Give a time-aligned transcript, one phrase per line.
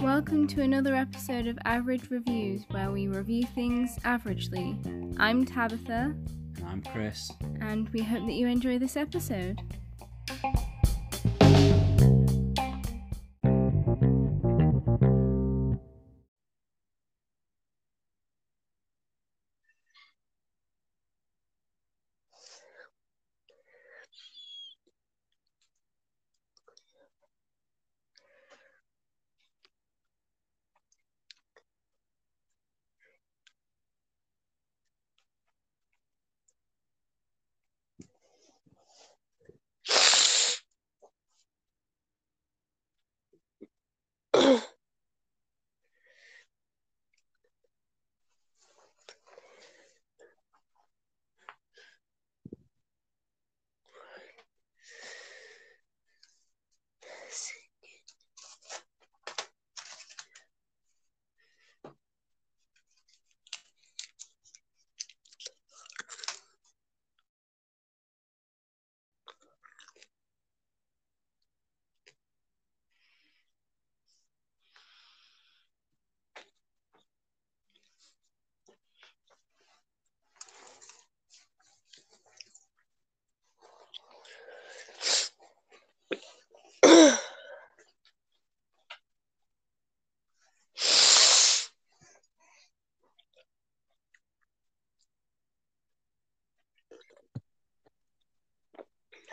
[0.00, 5.14] Welcome to another episode of Average Reviews, where we review things averagely.
[5.18, 6.14] I'm Tabitha,
[6.56, 7.30] And I'm Chris.
[7.60, 9.60] and we hope that you enjoy this episode.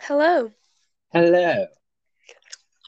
[0.06, 0.50] Hello,
[1.14, 1.66] Hello.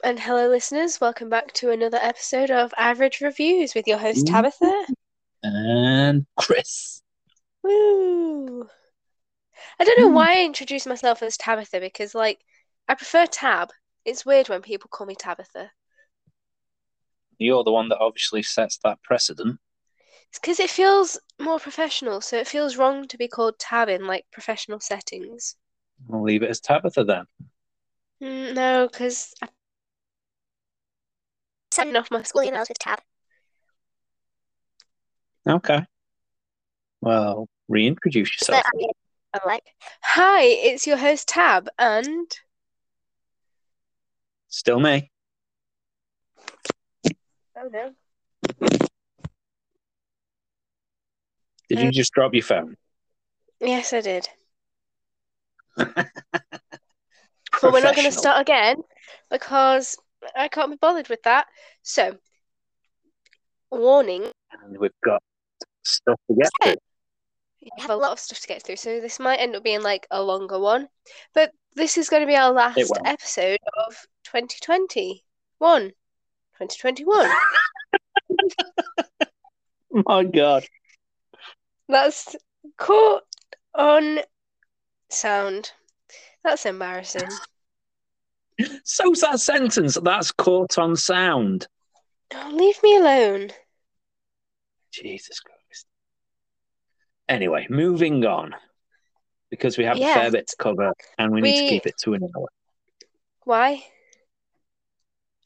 [0.04, 1.00] and hello, listeners.
[1.00, 4.86] Welcome back to another episode of Average Reviews with your host, Tabitha.
[5.42, 7.00] And Chris.
[7.62, 8.68] Woo!
[9.80, 10.14] I don't know Ooh.
[10.14, 12.38] why I introduced myself as Tabitha because, like,
[12.86, 13.70] I prefer Tab.
[14.04, 15.70] It's weird when people call me Tabitha.
[17.38, 19.58] You're the one that obviously sets that precedent.
[20.28, 24.06] It's because it feels more professional, so it feels wrong to be called Tab in,
[24.06, 25.56] like, professional settings.
[26.12, 27.24] I'll leave it as Tabitha then.
[28.22, 29.48] Mm, no, because I
[31.70, 33.00] sending off my school emails with Tab.
[35.48, 35.84] Okay.
[37.00, 38.64] Well, reintroduce yourself.
[39.34, 39.64] I'm like,
[40.02, 42.26] hi, it's your host, Tab, and
[44.48, 45.10] Still me.
[47.58, 47.92] oh no.
[51.68, 52.76] Did Uh, you just drop your phone?
[53.60, 54.28] Yes, I did.
[57.62, 58.76] But we're not going to start again
[59.30, 59.96] because
[60.36, 61.46] I can't be bothered with that.
[61.82, 62.16] So,
[63.70, 64.30] warning,
[64.62, 65.22] And we've got
[65.84, 66.74] stuff to get through.
[67.62, 69.82] we have a lot of stuff to get through, so this might end up being
[69.82, 70.88] like a longer one.
[71.34, 73.94] But this is going to be our last episode of
[74.24, 75.20] 2021.
[75.60, 77.30] 2021.
[80.06, 80.64] My God.
[81.88, 82.36] That's
[82.76, 83.22] caught
[83.74, 84.18] on
[85.10, 85.72] sound.
[86.44, 87.28] That's embarrassing.
[88.84, 89.98] So's that sentence.
[90.02, 91.66] That's caught on sound.
[92.34, 93.50] Oh, leave me alone.
[94.92, 95.86] Jesus Christ.
[97.28, 98.54] Anyway, moving on.
[99.50, 100.10] Because we have Yeah.
[100.10, 102.46] a fair bit to cover and we need to keep it to an hour.
[103.44, 103.84] Why?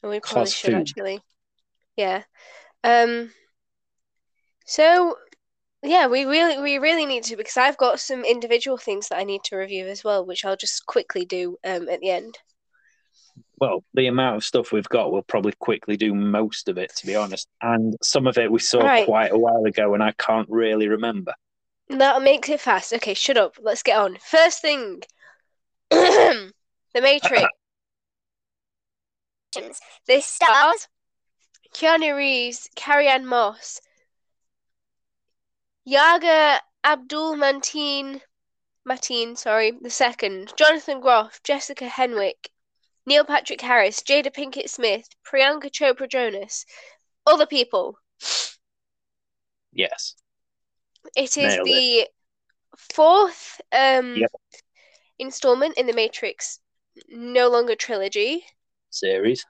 [0.03, 0.81] Oh, we probably should food.
[0.81, 1.21] actually.
[1.95, 2.23] Yeah.
[2.83, 3.31] Um.
[4.65, 5.17] So,
[5.83, 9.23] yeah, we really, we really need to because I've got some individual things that I
[9.23, 12.37] need to review as well, which I'll just quickly do um at the end.
[13.59, 17.05] Well, the amount of stuff we've got, we'll probably quickly do most of it, to
[17.05, 17.47] be honest.
[17.61, 19.05] And some of it we saw Right.
[19.05, 21.33] quite a while ago, and I can't really remember.
[21.89, 22.93] That makes it fast.
[22.93, 23.57] Okay, shut up.
[23.61, 24.17] Let's get on.
[24.17, 25.01] First thing,
[25.89, 26.51] The
[26.95, 27.47] Matrix.
[30.07, 30.87] This stars
[31.75, 33.81] Keanu Reeves, Carrie Ann Moss,
[35.85, 38.21] Yaga Abdul Mateen,
[38.87, 42.49] Mateen, sorry, the second, Jonathan Groff, Jessica Henwick,
[43.05, 46.65] Neil Patrick Harris, Jada Pinkett Smith, Priyanka Chopra Jonas,
[47.25, 47.97] other people.
[49.73, 50.15] Yes.
[51.15, 51.71] It is Nailed it.
[51.71, 52.07] the
[52.77, 54.31] fourth um Yep.
[55.19, 56.59] installment in the Matrix
[57.09, 58.45] no longer trilogy
[58.89, 59.45] Series.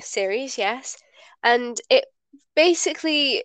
[0.00, 0.96] series, yes.
[1.42, 2.04] And it
[2.54, 3.44] basically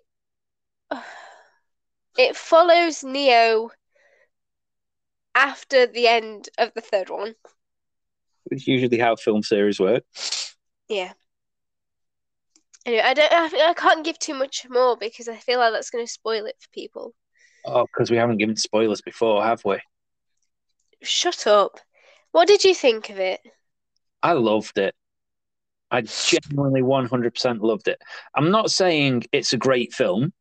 [2.17, 3.71] it follows Neo
[5.35, 7.35] after the end of the third one.
[8.51, 10.03] It's usually how film series work.
[10.87, 11.13] Yeah.
[12.85, 15.89] Anyway, I don't I, I can't give too much more because I feel like that's
[15.89, 17.13] going to spoil it for people.
[17.65, 19.79] Oh, because we haven't given spoilers before, have we?
[21.01, 21.79] Shut up.
[22.31, 23.39] What did you think of it?
[24.21, 24.95] I loved it.
[25.91, 28.01] I genuinely 100% loved it.
[28.35, 30.33] I'm not saying it's a great film.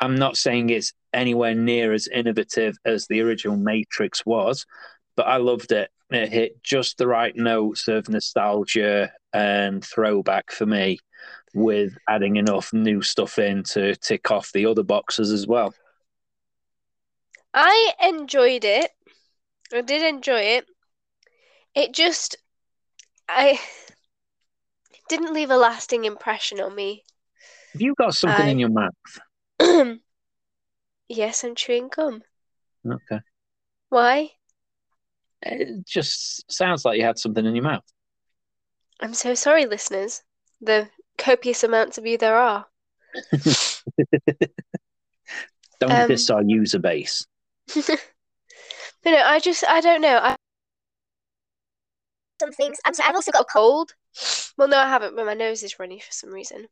[0.00, 4.66] I'm not saying it's anywhere near as innovative as the original Matrix was,
[5.16, 5.90] but I loved it.
[6.10, 10.98] It hit just the right notes of nostalgia and throwback for me,
[11.54, 15.74] with adding enough new stuff in to tick off the other boxes as well.
[17.54, 18.90] I enjoyed it.
[19.72, 20.66] I did enjoy it.
[21.74, 22.36] It just,
[23.28, 23.58] I
[25.08, 27.02] didn't leave a lasting impression on me.
[27.72, 28.92] Have you got something I- in your mouth?
[31.08, 32.22] yes, I'm chewing gum.
[32.86, 33.20] Okay.
[33.88, 34.30] Why?
[35.42, 37.84] It just sounds like you had something in your mouth.
[39.00, 40.22] I'm so sorry, listeners.
[40.60, 40.88] The
[41.18, 42.66] copious amounts of you there are.
[45.78, 47.26] Don't Um, diss our user base.
[47.74, 48.00] but
[49.04, 50.18] no, I just, I don't know.
[50.22, 50.36] I
[52.40, 52.78] some things.
[52.84, 53.94] I'm sorry, I've also got a cold.
[54.56, 56.68] Well, no, I haven't, but my nose is runny for some reason.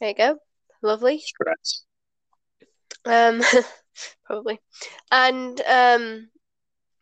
[0.00, 0.38] There you go.
[0.82, 1.18] Lovely.
[1.20, 1.84] Stress.
[3.04, 3.42] Um,
[4.24, 4.60] probably.
[5.10, 6.28] And um,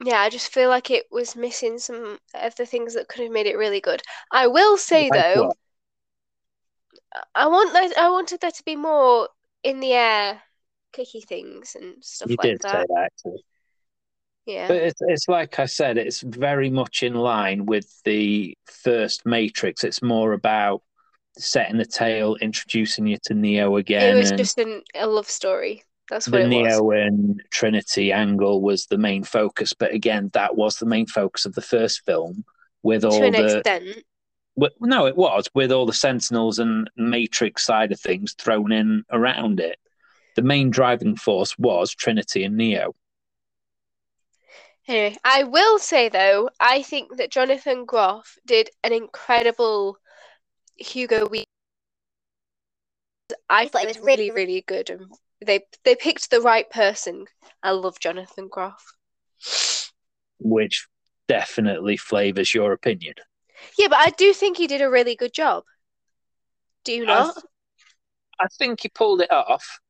[0.05, 3.33] yeah, I just feel like it was missing some of the things that could have
[3.33, 4.03] made it really good.
[4.31, 5.53] I will say though?
[7.35, 9.29] I want that I wanted there to be more
[9.65, 10.41] in the air,
[10.95, 12.89] clicky things and stuff You like did say that.
[12.89, 13.45] that actually.
[14.47, 14.69] Yeah.
[14.69, 19.85] But it's, it's like I said, it's very much in line with the first Matrix.
[19.85, 20.83] It's more about
[21.37, 24.17] setting the tale, introducing you to Neo again.
[24.17, 25.85] It was just an, a love story.
[26.11, 26.79] That's what the it was.
[26.79, 29.73] Neo and Trinity angle was the main focus.
[29.73, 32.45] But again, that was the main focus of the first film
[32.83, 33.59] with all an the.
[33.59, 34.05] extent.
[34.57, 39.05] Well, no, it was with all the Sentinels and Matrix side of things thrown in
[39.11, 39.79] around it.
[40.35, 42.95] The main driving force was Trinity and Neo.
[44.89, 49.99] Anyway, I will say though, I think that Jonathan Groff did an incredible
[50.81, 51.45] Hugo we
[53.49, 55.07] I thought it was really, really good, and
[55.45, 57.27] they they picked the right person.
[57.63, 58.85] I love Jonathan Groff.
[60.41, 60.89] which
[61.29, 63.15] definitely flavors your opinion.
[63.79, 65.65] Yeah, but I do think he did a really good job.
[66.85, 67.37] Do you I, not?
[68.41, 69.81] I think he pulled it off.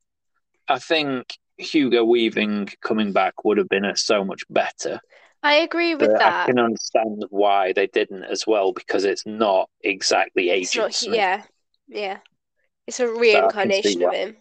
[0.69, 5.01] I think Hugo Weaving coming back would have been a, so much better.
[5.43, 9.71] I agree with But I can understand why they didn't as well because it's not
[9.83, 11.17] exactly Agent not, Smith.
[11.17, 11.43] yeah,
[11.89, 12.19] yeah.
[12.87, 14.37] It's a reincarnation of him.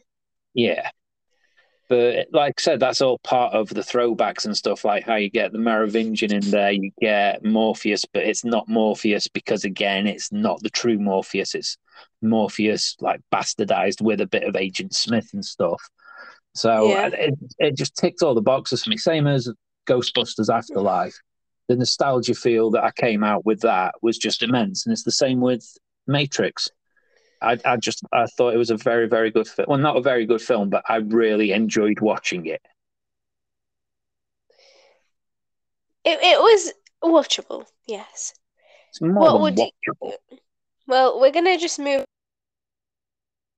[0.53, 0.89] Yeah.
[1.87, 5.29] But like I said, that's all part of the throwbacks and stuff, like how you
[5.29, 10.31] get the Merovingian in there, you get Morpheus, but it's not Morpheus because again, it's
[10.31, 11.55] not the true Morpheus.
[11.55, 11.77] It's
[12.21, 15.81] Morpheus like bastardized with a bit of Agent Smith and stuff.
[16.53, 17.07] So Yeah.
[17.07, 18.97] it, it just ticked all the boxes for me.
[18.97, 19.49] Same as
[19.89, 21.15] Ghostbusters Afterlife.
[21.67, 25.11] The nostalgia feel that I came out with that was just immense, and it's the
[25.11, 25.65] same with
[26.07, 26.69] Matrix.
[27.41, 29.65] I, I just I thought it was a very very good film.
[29.69, 32.61] Well, not a very good film, but I really enjoyed watching it.
[36.03, 37.65] It it was watchable.
[37.87, 38.33] Yes.
[38.89, 40.39] It's more What than would you-
[40.87, 42.03] Well, we're gonna just move.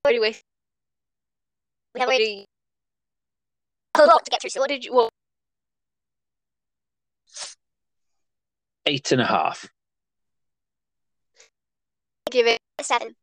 [0.05, 0.35] Anyway,
[1.93, 2.45] we have already
[3.95, 4.49] a lot to get through.
[4.49, 4.93] So, what did you?
[4.93, 5.09] What
[8.91, 9.69] Eight and a half.
[12.29, 12.59] give it?
[12.77, 13.15] A seven.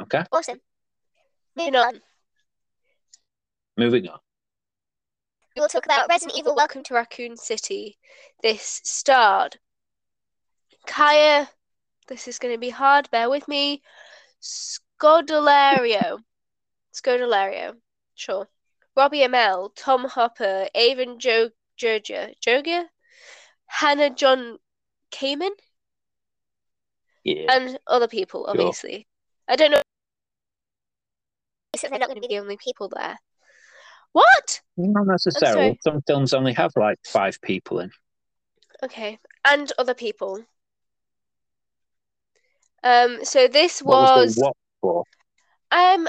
[0.00, 0.58] Okay, Awesome.
[1.56, 2.00] Moving on.
[3.76, 4.18] moving on.
[5.54, 7.98] We will talk about Resident Evil Welcome to Raccoon City.
[8.42, 9.56] This starred
[10.88, 11.48] Kaya.
[12.08, 13.80] This is going to be hard, bear with me.
[14.42, 16.18] Scodelario.
[16.92, 17.74] Scodelario.
[18.16, 18.48] Sure.
[18.96, 22.86] Robbie Amell, Tom Hopper, Avan jo- Jogia, Jogia,
[23.66, 24.58] Hannah John
[25.10, 25.50] Kamen,
[27.24, 28.50] Yeah, and other people, Sure.
[28.50, 29.06] obviously.
[29.48, 29.82] I don't know
[31.72, 33.18] if they're not going to be the only people there.
[34.12, 34.62] What?
[34.76, 35.78] not necessarily.
[35.82, 37.90] Some films only have like five people in.
[38.82, 40.44] Okay, and other people.
[42.82, 45.04] Um, so this What was, was the what for?
[45.70, 46.08] um,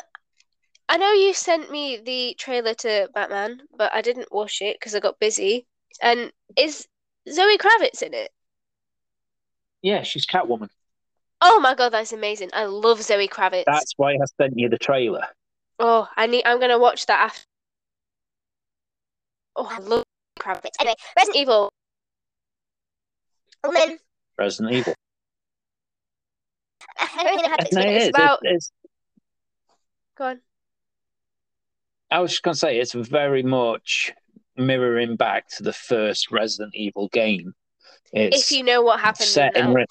[0.90, 4.94] I know you sent me the trailer to Batman, but I didn't watch it because
[4.96, 5.66] I got busy.
[6.02, 6.88] And is
[7.32, 8.32] Zoe Kravitz in it?
[9.82, 10.70] Yeah, she's Catwoman.
[11.42, 12.50] Oh my God, that's amazing!
[12.54, 13.66] I love Zoe Kravitz.
[13.66, 15.28] That's why I sent you the trailer.
[15.80, 16.44] Oh, I need.
[16.46, 17.44] I'm gonna watch that after.
[19.56, 20.04] Oh, I love
[20.40, 20.72] Kravitz.
[20.80, 21.72] Anyway, Resident Evil.
[23.64, 24.00] Oh, Woman.
[24.38, 24.94] Resident Evil.
[27.00, 28.02] I don't really know to explain it it.
[28.02, 28.40] It's about.
[28.44, 28.72] It's, it's,
[30.18, 30.42] Go on.
[32.10, 34.14] I was just going to say it's very much
[34.58, 37.54] mirroring back to the first Resident Evil game.
[38.14, 39.74] It's if you know what happened set in.
[39.74, 39.86] Ra-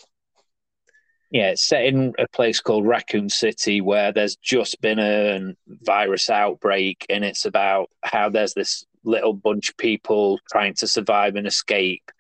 [1.31, 6.31] yeah, it's set in a place called Raccoon City where there's just been a virus
[6.31, 11.47] outbreak, and it's about how there's this little bunch of people trying to survive and
[11.47, 12.11] escape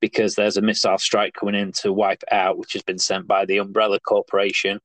[0.00, 3.26] because there's a missile strike coming in to wipe it out, which has been sent
[3.26, 4.78] by the Umbrella Corporation,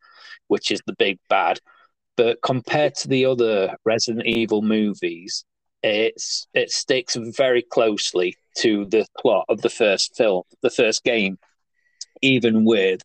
[0.48, 1.60] which is the big bad.
[2.16, 5.46] But compared to the other Resident Evil movies,
[5.84, 11.38] it's it sticks very closely to the plot of the first film, the first game,
[12.22, 13.02] even with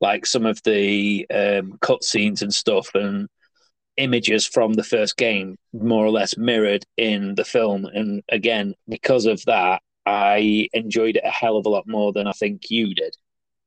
[0.00, 3.28] like some of the um, cutscenes and stuff and
[3.96, 7.84] images from the first game more or less mirrored in the film.
[7.86, 12.26] And again, because of that, I enjoyed it a hell of a lot more than
[12.26, 13.16] I think you did.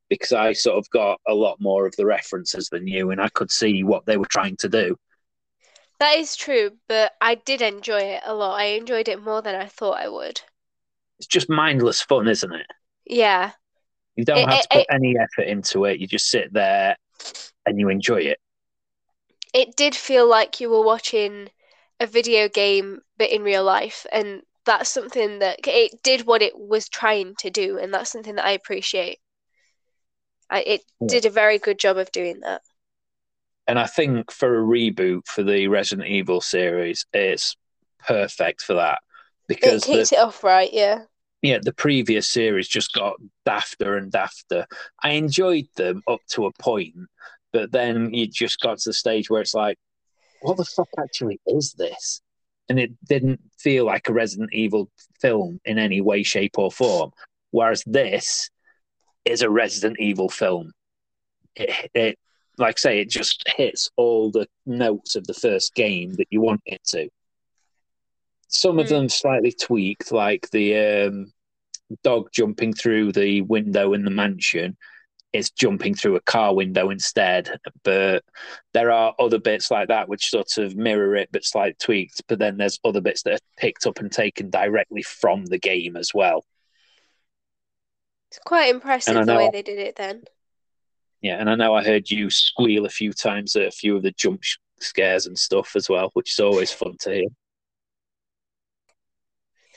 [0.10, 3.30] Because I sort of got a lot more of the references than you, and I
[3.30, 4.98] could see what they were trying to do.
[6.00, 8.60] That is true, but I did enjoy it a lot.
[8.60, 10.42] I enjoyed it more than I thought I would.
[11.20, 12.68] It's just mindless fun, isn't it?
[13.06, 13.52] Yeah.
[14.16, 16.00] You don't It- have to put it- any effort into it.
[16.00, 16.98] You just sit there
[17.66, 18.40] and you enjoy it.
[19.54, 21.50] It did feel like you were watching
[22.02, 24.06] a video game, but in real life.
[24.12, 27.78] And that's something that it did what it was trying to do.
[27.78, 29.20] And that's something that I appreciate.
[30.50, 31.08] I, it Yeah.
[31.08, 32.62] did a very good job of doing that.
[33.68, 37.56] And I think for a reboot for the Resident Evil series, it's
[38.06, 41.04] perfect for that It because the, kicks it off right, yeah.
[41.42, 43.16] yeah, the previous series just got
[43.48, 44.66] dafter and dafter.
[45.04, 46.96] I enjoyed them up to a point,
[47.54, 49.78] but then you just got to the stage where it's like,
[50.42, 52.22] what the fuck actually is this?
[52.70, 57.12] And it didn't feel like a Resident Evil film in any way, shape, or form.
[57.52, 58.50] Whereas this
[59.24, 60.72] is a Resident Evil film.
[61.56, 62.20] It, it
[62.58, 66.42] like I say, it just hits all the notes of the first game that you
[66.42, 67.10] want it to.
[68.48, 68.90] Some of Mm.
[68.90, 71.34] them slightly tweaked, like the um,
[72.04, 74.78] dog jumping through the window in the mansion
[75.34, 77.60] is jumping through a car window instead.
[77.84, 78.24] But
[78.74, 82.24] there are other bits like that which sort of mirror it but slightly tweaked.
[82.28, 85.98] But then there's other bits that are picked up and taken directly from the game
[85.98, 86.46] as well.
[88.30, 90.24] It's quite impressive the way they did it then.
[91.22, 94.04] Yeah, and I know I heard you squeal a few times at a few of
[94.04, 94.42] the jump
[94.80, 97.28] scares and stuff as well, which is always fun to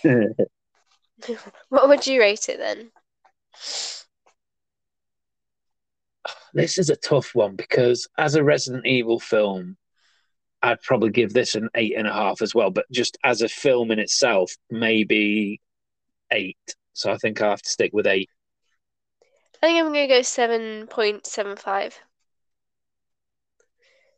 [0.03, 0.33] hear.
[1.69, 2.93] What would you rate it then?
[6.55, 9.77] this is a tough one because as a Resident Evil film,
[10.63, 12.71] I'd probably give this an eight and a half as well.
[12.71, 15.61] But just as a film in itself, maybe
[16.33, 16.59] eight.
[16.95, 18.29] So I think I have to stick with eight.
[19.63, 21.95] I think I'm going to go 7.75.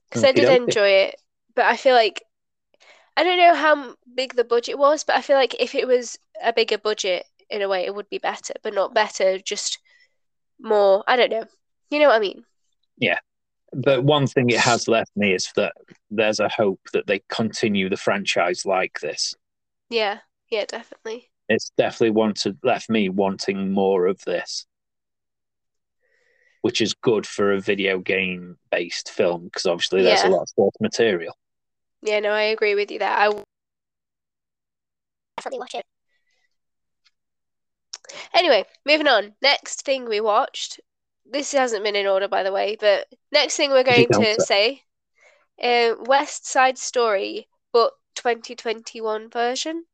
[0.09, 1.17] Because I did enjoy it,
[1.55, 2.23] but I feel like
[3.17, 6.19] I don't know how big the budget was, but I feel like if it was
[6.43, 9.79] a bigger budget in a way, it would be better, but not better, just
[10.61, 11.05] more.
[11.07, 11.45] I don't know.
[11.91, 12.45] You know what I mean?
[12.99, 13.19] Yeah.
[13.73, 15.75] But one thing it has left me is that
[16.11, 19.35] there's a hope that they continue the franchise like this.
[19.91, 20.19] Yeah,
[20.51, 21.31] yeah, definitely.
[21.49, 24.67] It's definitely wanted left me wanting more of this,
[26.63, 30.49] which is good for a video game based film because obviously there's a lot of
[30.49, 31.35] source material.
[32.03, 33.11] Yeah, no, I agree with you there.
[33.11, 33.31] I
[35.37, 35.85] definitely watch it.
[38.35, 39.35] Anyway, moving on.
[39.43, 40.81] Next thing we watched.
[41.31, 44.83] This hasn't been in order, by the way, but next thing we're going to say,
[45.63, 49.85] uh, West Side Story, but 2021 version.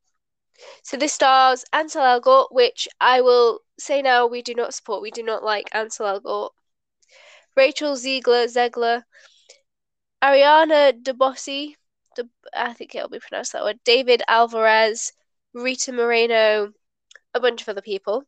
[0.82, 5.02] So this stars Ansel Elgort, which I will say now we do not support.
[5.02, 6.50] We do not like Ansel Elgort.
[7.56, 9.02] Rachel Ziegler, Zegler,
[10.22, 11.74] Ariana DeBose,
[12.14, 13.78] De, I think it'll be pronounced that word.
[13.84, 15.12] David Alvarez,
[15.54, 16.72] Rita Moreno,
[17.32, 18.24] a bunch of other people.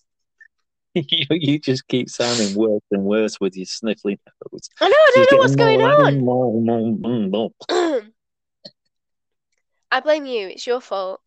[0.94, 4.18] you, you just keep sounding worse and worse with your sniffly
[4.52, 4.70] nose.
[4.80, 6.24] I know, I don't She's know what's getting going on.
[6.24, 7.50] more more more.
[9.90, 10.48] I blame you.
[10.48, 11.20] It's your fault.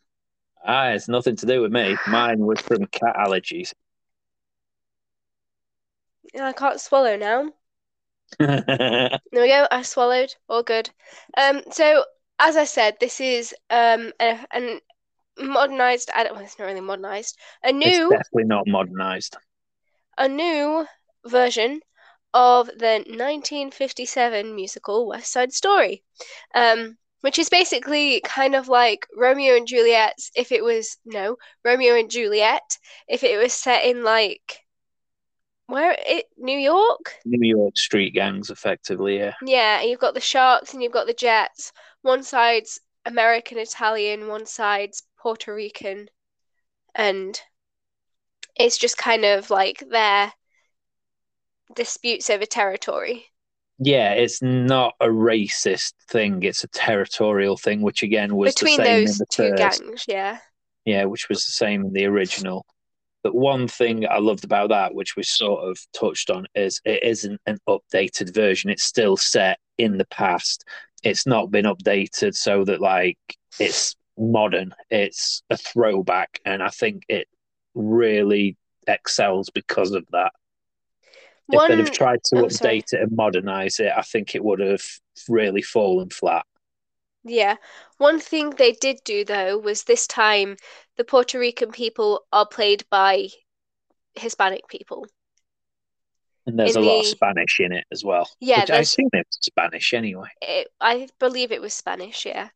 [0.65, 1.95] Ah, it's nothing to do with me.
[2.07, 3.73] Mine was from cat allergies.
[6.39, 7.53] I can't swallow now.
[9.31, 9.67] There we go.
[9.71, 10.35] I swallowed.
[10.49, 10.89] All good.
[11.37, 11.63] Um.
[11.71, 12.05] So
[12.39, 14.79] as I said, this is um a, an
[15.37, 16.11] modernized.
[16.13, 16.35] I don't.
[16.35, 17.37] Well, it's not really modernized.
[17.63, 18.09] A it's new.
[18.09, 19.37] definitely not modernized.
[20.17, 20.87] a new
[21.25, 21.81] version
[22.33, 26.03] of the 1957 musical West Side Story,
[26.55, 31.95] um, which is basically kind of like Romeo and Juliet if it was no Romeo
[31.95, 34.61] and Juliet if it was set in like
[35.71, 37.15] where it New York.
[37.25, 39.33] New York street gangs, effectively, yeah.
[39.43, 41.71] Yeah, you've got the sharks and you've got the jets.
[42.01, 46.09] One side's American Italian, one side's Puerto Rican,
[46.95, 47.41] and
[48.55, 50.31] It's just kind of like their
[51.75, 53.25] disputes over territory.
[53.79, 58.83] Yeah, it's not a racist thing; it's a territorial thing, which again was Between the
[58.85, 59.81] same in those the two first.
[59.81, 60.39] gangs, yeah.
[60.85, 62.65] Yeah, which was the same in the original.
[63.23, 67.03] But one thing I loved about that, which we sort of touched on, is it
[67.03, 68.69] isn't an updated version.
[68.69, 70.65] It's still set in the past.
[71.03, 73.19] It's not been updated so that like
[73.59, 74.73] it's modern.
[74.89, 77.27] It's a throwback, and I think it
[77.75, 80.33] really excels because of that.
[81.49, 82.79] If they'd have tried to oh, sorry.
[82.79, 84.83] update it and modernize it, I think it would have
[85.27, 86.45] really fallen flat.
[87.23, 87.57] Yeah.
[87.97, 90.57] One thing they did do though was this time
[90.97, 93.29] the Puerto Rican people are played by
[94.15, 95.07] Hispanic people.
[96.45, 98.29] And there's In a lot of Spanish in it as well.
[98.39, 100.29] Yeah, which I think it's Spanish anyway.
[100.41, 102.49] it, I believe it was Spanish, yeah.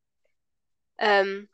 [0.99, 1.47] Um,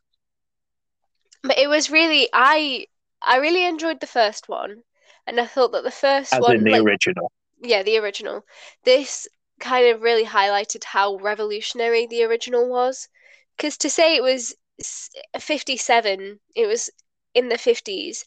[1.43, 2.87] but it was really I
[3.21, 4.83] I really enjoyed the first one,
[5.27, 7.31] and I thought that the first As one, in the like, original.
[7.61, 8.45] yeah, the original,
[8.83, 9.27] this
[9.61, 13.07] kind of really highlighted how revolutionary the original was.
[13.55, 14.55] Because to say it was
[15.39, 16.89] 57, it was
[17.33, 18.23] in the 50s,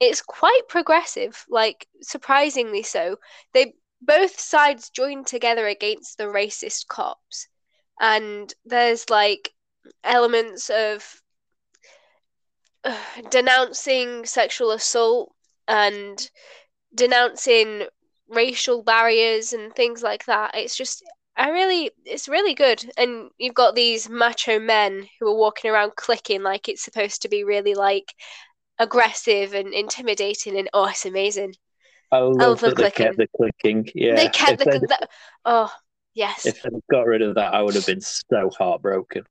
[0.00, 3.16] it's quite progressive, like surprisingly so.
[3.52, 7.48] They both sides joined together against the racist cops,
[8.00, 9.52] and there's like
[10.02, 11.20] elements of
[12.84, 12.96] uh,
[13.30, 15.34] denouncing sexual assault
[15.68, 16.30] and
[16.94, 17.86] denouncing
[18.30, 20.54] racial barriers and things like that.
[20.54, 21.04] It's just
[21.36, 22.84] I really it's really good.
[22.96, 27.28] And you've got these macho men who are walking around clicking like it's supposed to
[27.28, 28.14] be really like
[28.78, 31.54] aggressive and intimidating and oh it's amazing.
[32.12, 33.88] I love the they kept the clicking.
[33.94, 34.16] Yeah.
[34.16, 35.08] They kept if the, the
[35.44, 35.72] oh
[36.14, 36.46] yes.
[36.46, 39.24] if they'd got rid of that, I would have been so heartbroken.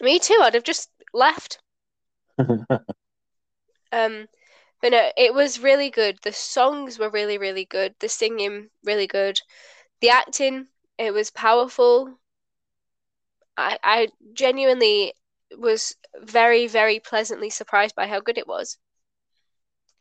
[0.00, 1.58] Me too, I'd have just left.
[3.92, 4.26] Um,
[4.82, 6.18] but no, it was really good.
[6.22, 7.94] The songs were really, really good.
[8.00, 9.40] The singing, really good.
[10.00, 12.18] The acting, it was powerful.
[13.56, 15.14] I, I genuinely
[15.56, 18.78] was very, very pleasantly surprised by how good it was.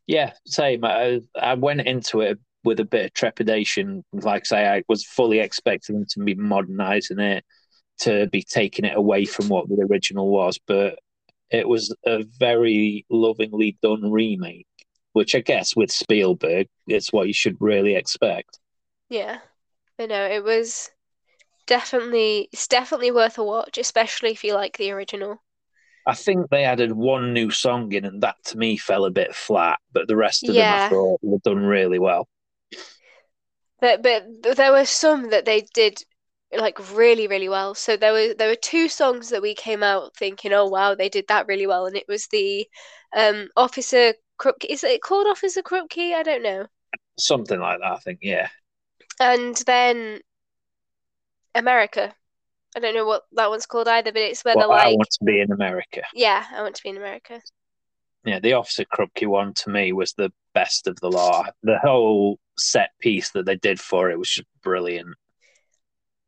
[0.07, 0.83] yeah, same.
[0.83, 4.03] I, I went into it with a bit of trepidation.
[4.11, 7.45] Like I say, I was fully expecting them to be modernizing it,
[7.99, 10.97] to be taking it away from what the original was, but
[11.51, 14.67] it was a very lovingly done remake,
[15.19, 18.57] which I guess with Spielberg, it's what you should really expect.
[19.09, 19.41] Yeah,
[19.99, 20.91] I know it was
[21.67, 25.43] definitely, it's definitely worth a watch, especially if you like the original.
[26.05, 29.33] I think they added one new song in, and that to me fell a bit
[29.33, 30.73] flat, but the rest of them Yeah.
[30.73, 32.27] I thought were done really well.
[33.81, 36.03] But but there were some that they did
[36.51, 37.75] like really really well.
[37.75, 41.09] So there were there were two songs that we came out thinking, oh wow, they
[41.09, 42.69] did that really well, and it was the
[43.15, 44.65] um Officer Krupke.
[44.69, 46.13] Is it called Officer Krupke?
[46.13, 46.67] I don't know.
[47.17, 48.47] Something like that, I think, yeah.
[49.19, 50.21] And then
[51.53, 52.13] America.
[52.75, 55.09] I don't know what that one's called either, but it's where Well, they're I want
[55.11, 56.01] to be in America.
[56.13, 57.41] yeah, I want to be in America.
[58.25, 61.53] Yeah, the Officer Krupke one to me was the best of the lot.
[61.63, 65.15] The whole set piece that they did for it was just brilliant.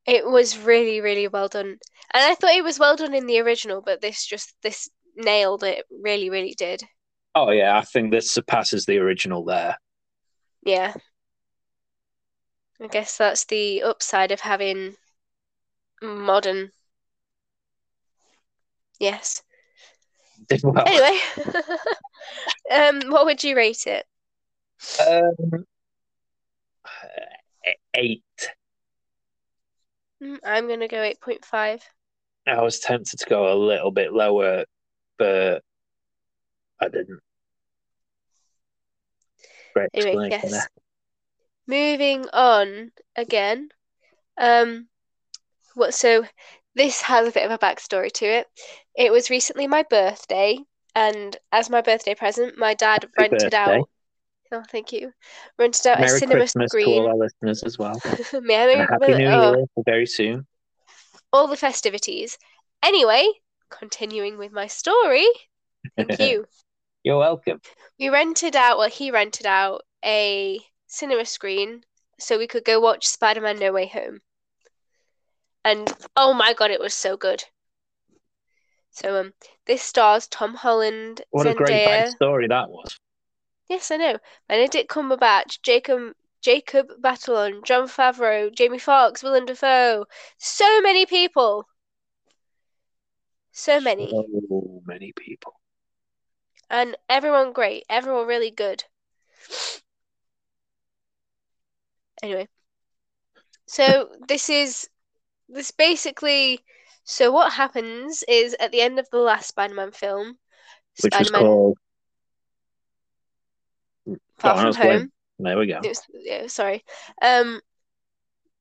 [0.08, 1.80] It was really really well done, and
[2.14, 5.86] I thought it was well done in the original, but this just this nailed it.
[5.92, 6.84] Really really did.
[7.34, 9.78] Oh yeah, I think this surpasses the original there.
[10.64, 10.94] Yeah.
[12.82, 14.96] I guess that's the upside of having
[16.02, 16.72] modern.
[19.00, 19.44] Yes.
[20.48, 20.84] Did well.
[20.88, 21.20] Anyway,
[22.72, 24.06] um, what would you rate it?
[25.00, 25.66] Um,
[27.94, 28.24] eight.
[30.22, 31.82] Mm, I'm gonna go 8.5.
[32.48, 34.66] I was tempted to go a little bit lower,
[35.18, 35.64] but
[36.82, 37.20] I didn't.
[39.74, 40.68] Great Anyway, yes.
[41.68, 43.70] Moving on again.
[44.38, 44.88] Um,
[45.76, 45.94] what?
[45.94, 46.26] So
[46.76, 48.48] this has a bit of a backstory to it.
[48.96, 50.58] It was recently my birthday,
[50.96, 53.58] and as my birthday present, my dad Happy rented birthday.
[53.80, 53.90] out.
[54.54, 55.14] Oh, thank you.
[55.58, 57.98] Rented out a Merry cinema Christmas to all our listeners as well.
[58.34, 60.46] May I And a Merry- Happy New oh, Year very soon.
[61.32, 62.38] all the festivities.
[62.84, 63.26] Anyway,
[63.70, 65.26] continuing with my story.
[65.96, 66.46] Thank you.
[67.04, 67.62] You're welcome.
[68.00, 71.84] We rented out, well, he rented out a cinema screen
[72.20, 74.22] so we could go watch Spider-Man No Way Home.
[75.64, 77.44] And oh my God, it was so good.
[78.92, 79.34] So um,
[79.66, 82.14] this stars Tom Holland, What a great Zendaya.
[82.14, 83.00] backstory that was.
[83.70, 84.18] Yes, I know.
[84.50, 90.06] Benedict Cumberbatch, Jacob Jacob Batalon, Jon Favreau, Jamie Foxx, Willem Dafoe.
[90.40, 91.66] So many people.
[93.52, 94.10] So many.
[94.10, 95.61] So many people.
[96.72, 97.84] And everyone great.
[97.90, 98.86] Everyone really good.
[102.24, 102.48] Anyway,
[103.66, 104.90] so this is
[105.50, 106.62] this basically.
[107.04, 110.38] So what happens is at the end of the last Spider-Man film,
[111.04, 111.78] which was Spider-Man called.
[114.38, 115.12] Far I From was Home.
[115.40, 115.80] There we go.
[115.84, 116.86] Was, yeah, sorry.
[117.22, 117.60] Um,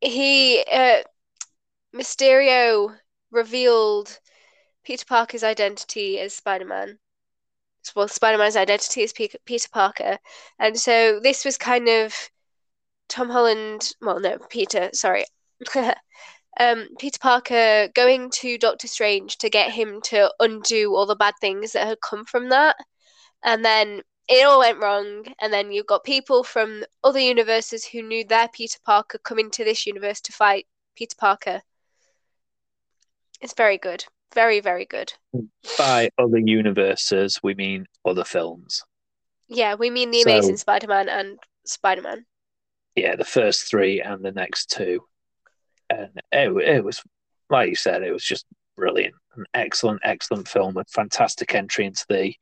[0.00, 1.02] he uh,
[1.94, 2.96] Mysterio
[3.30, 4.18] revealed
[4.84, 6.98] Peter Parker's identity as Spider-Man.
[7.94, 10.18] Well, Spider-Man's identity as Pe- Peter Parker,
[10.58, 12.14] and so this was kind of
[13.08, 13.92] Tom Holland.
[14.00, 14.90] Well, no, Peter.
[14.92, 15.24] Sorry.
[16.60, 21.34] um, Peter Parker going to Doctor Strange to get him to undo all the bad
[21.40, 22.76] things that had come from that,
[23.44, 25.24] and then it all went wrong.
[25.40, 29.64] And then you've got people from other universes who knew their Peter Parker coming to
[29.64, 31.62] this universe to fight Peter Parker.
[33.40, 34.04] It's very good.
[34.34, 35.12] Very, very good.
[35.76, 38.82] By other universes, we mean other films.
[39.48, 42.24] Yeah, we mean the So- Amazing Spider Man and Spider Man.
[42.96, 45.00] Yeah, the first three and the next two.
[45.88, 47.02] And it, it was,
[47.48, 49.14] like you said, it was just brilliant.
[49.36, 50.76] An excellent, excellent film.
[50.76, 52.34] A fantastic entry into the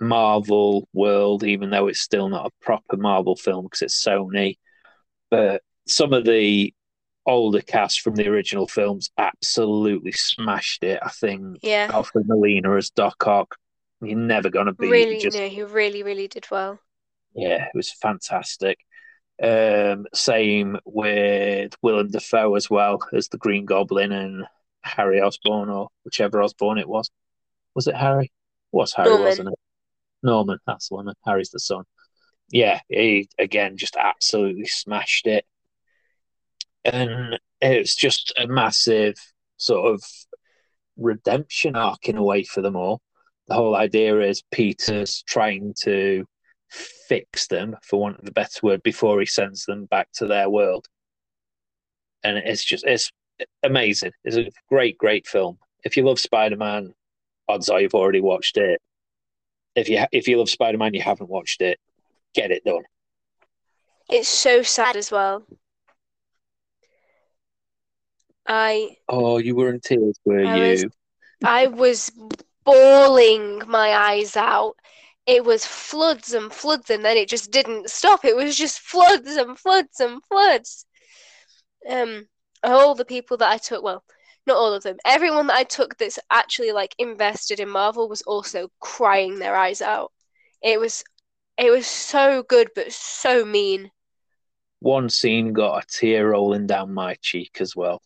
[0.00, 4.56] Marvel world, even though it's still not a proper Marvel film because it's Sony.
[5.30, 6.72] But some of the
[7.28, 10.98] older cast from the original films absolutely smashed it.
[11.02, 11.90] I think Yeah.
[11.92, 13.54] Alfred Molina as Doc Ock.
[14.00, 14.90] You're never going to beat.
[14.90, 16.80] Really, just no, he really, really did well.
[17.34, 18.78] yeah, it was fantastic.
[19.42, 24.44] Um, same with Willem Dafoe as well as the Green Goblin and
[24.82, 27.10] Harry Osborn or whichever Osborn it was.
[27.74, 28.24] Was it Harry?
[28.26, 28.30] It
[28.76, 29.24] was Harry, Norman.
[29.26, 29.58] wasn't it?
[30.22, 31.12] Norman, that's the one.
[31.24, 31.84] Harry's the son.
[32.50, 35.44] Yeah, he again just absolutely smashed it.
[36.92, 39.16] And it's just a massive
[39.56, 40.02] sort of
[40.96, 43.00] redemption arc in a way for them all.
[43.46, 46.24] The whole idea is Peter's trying to
[46.70, 50.50] fix them, for want of a better word, before he sends them back to their
[50.50, 50.86] world.
[52.22, 53.10] And it's just it's
[53.62, 54.12] amazing.
[54.24, 55.58] It's a great, great film.
[55.84, 56.92] If you love Spider Man,
[57.48, 58.80] odds are you've already watched it.
[59.74, 61.78] If you if you love Spider Man, you haven't watched it.
[62.34, 62.82] Get it done.
[64.10, 65.44] It's so sad as well.
[68.48, 70.70] I Oh, you were in tears, were I you?
[70.72, 70.86] was-
[71.44, 72.12] I was
[72.64, 74.76] bawling my eyes out.
[75.26, 78.24] It was floods and floods, and then it just didn't stop.
[78.24, 80.86] It was just floods and floods and floods.
[81.88, 82.26] Um,
[82.64, 84.02] all the people that I took, well,
[84.46, 88.22] not all of them, everyone that I took that's actually like invested in Marvel was
[88.22, 90.12] also crying their eyes out.
[90.62, 91.04] It was,
[91.56, 93.90] it was so good, but so mean.
[94.80, 98.00] One scene got a tear rolling down my cheek as well.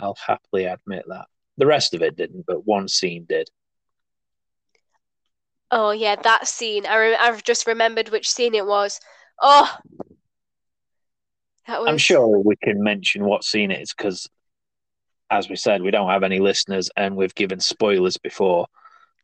[0.00, 1.26] I'll happily admit that.
[1.56, 3.48] The rest of it didn't, but one scene did.
[5.70, 6.86] Oh yeah, that scene.
[6.86, 8.98] I re- I've just remembered which scene it was.
[9.40, 9.72] Oh,
[11.66, 11.88] that was.
[11.88, 14.28] I'm sure we can mention what scene it is because,
[15.30, 18.66] as we said, we don't have any listeners and we've given spoilers before.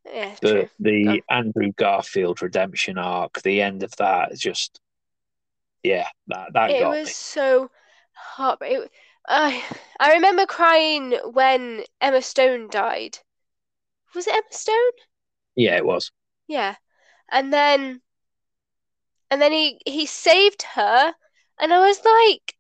[0.04, 0.68] Yeah, But true.
[0.78, 4.78] the Andrew Garfield redemption arc, the end of that is just,
[5.82, 7.12] yeah, that, that It got was me.
[7.12, 7.70] so
[8.12, 8.88] heartbreaking.
[9.28, 9.62] I
[10.00, 13.18] I remember crying when Emma Stone died.
[14.14, 14.92] Was it Emma Stone?
[15.54, 16.10] Yeah, it was.
[16.48, 16.76] Yeah.
[17.30, 18.02] And then
[19.30, 21.14] and then he he saved her
[21.60, 22.56] and I was like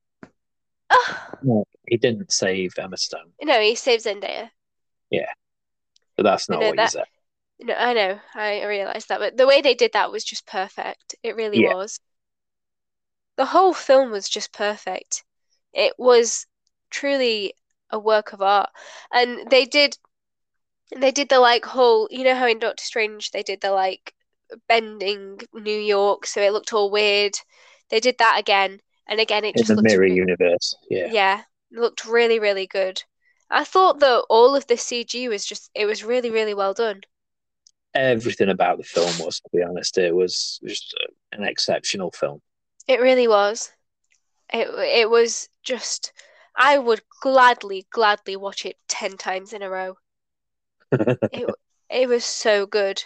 [0.90, 4.50] oh No, he didn't save Emma Stone, no, he saved Zendaya.
[5.10, 5.30] Yeah,
[6.16, 7.06] but that's not know what that- you said.
[7.58, 11.14] No, I know, I realized that, but the way they did that was just perfect.
[11.22, 11.72] It really Yeah.
[11.72, 12.00] was.
[13.36, 15.24] The whole film was just perfect.
[15.72, 16.46] It was
[16.90, 17.54] truly
[17.90, 18.70] a work of art.
[19.12, 19.98] And they did
[20.96, 24.14] they did the like whole, you know how in Doctor Strange they did the like
[24.68, 27.34] bending New York so it looked all weird.
[27.90, 31.08] They did that again and again it In just the looked mirror re- universe, yeah.
[31.08, 33.02] yeah, it looked really, really good.
[33.50, 37.02] I thought that all of the CG was just it was really, really well done.
[37.94, 40.94] Everything about the film was, to be honest, it was just
[41.32, 42.42] an exceptional film.
[42.88, 43.70] It really was.
[44.52, 44.68] It
[45.02, 46.12] it was just
[46.56, 49.98] I would gladly, gladly watch it ten times in a row.
[51.30, 51.48] It
[51.88, 53.04] it was so good.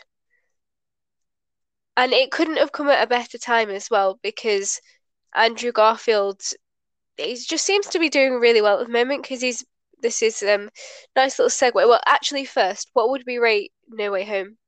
[1.96, 4.80] And it couldn't have come at a better time as well because
[5.34, 6.42] Andrew Garfield
[7.16, 9.64] he just seems to be doing really well at the moment because he's
[10.00, 10.70] this is um
[11.16, 11.74] nice little segue.
[11.74, 14.58] Well, actually first, what would we rate No Way Home?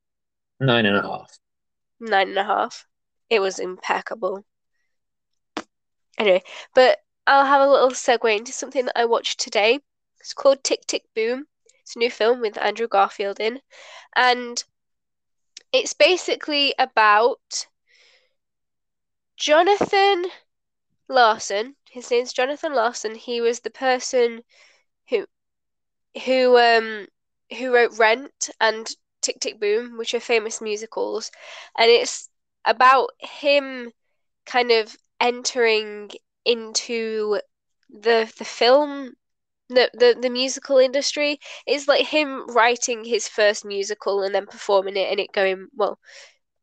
[0.60, 1.38] Nine and a half.
[2.00, 2.86] nine and a half.
[3.30, 4.44] It was impeccable.
[6.18, 6.42] Anyway,
[6.74, 9.80] but I'll have a little segue into something that I watched today.
[10.20, 11.46] It's called Tick Tick Boom.
[11.80, 13.60] It's a new film with Andrew Garfield in,
[14.14, 14.62] and
[15.72, 17.66] it's basically about
[19.36, 20.26] Jonathan
[21.08, 21.76] Larson.
[21.90, 23.14] His name's Jonathan Larson.
[23.14, 24.42] He was the person
[25.08, 25.26] who
[26.24, 27.06] who um
[27.58, 28.88] who wrote Rent and
[29.20, 31.30] Tick Tick Boom, which are famous musicals,
[31.78, 32.28] and it's
[32.64, 33.92] about him
[34.46, 36.10] kind of entering
[36.44, 37.40] into
[37.90, 39.12] the the film
[39.68, 44.96] the, the the musical industry is like him writing his first musical and then performing
[44.96, 45.98] it and it going well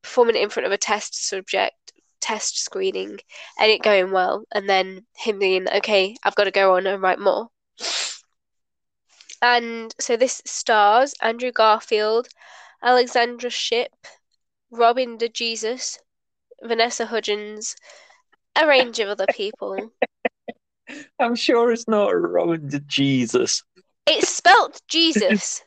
[0.02, 1.90] performing it in front of a test subject
[2.20, 3.18] test screening
[3.58, 4.44] and it going well.
[4.54, 7.50] And then him being okay i've got to go on and write more.
[9.42, 12.28] And so this stars andrew garfield
[12.84, 13.92] alexandra shipp
[14.72, 16.00] robin de jesus
[16.62, 17.76] vanessa hudgens
[18.56, 19.92] a range of other people
[21.20, 23.64] I'm sure it's not Robin de Jesus.
[24.08, 25.62] it's spelt jesus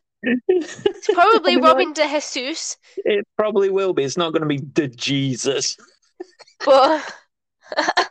[0.49, 4.05] it's probably robin de jesus It probably will be.
[4.05, 5.77] It's not going to be de Jesus.
[6.65, 7.15] but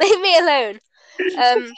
[0.00, 0.78] leave me alone.
[1.36, 1.72] Um,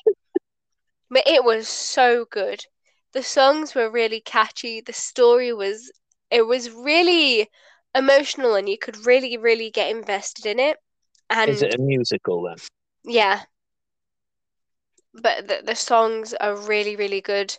[1.11, 2.65] but it was so good.
[3.13, 4.81] The songs were really catchy.
[4.81, 5.91] The story was
[6.31, 7.49] it was really
[7.95, 10.77] emotional, and you could really, really get invested in it.
[11.31, 12.57] And Is it a musical then?
[13.05, 13.45] yeah,
[15.15, 17.57] but the the songs are really, really good.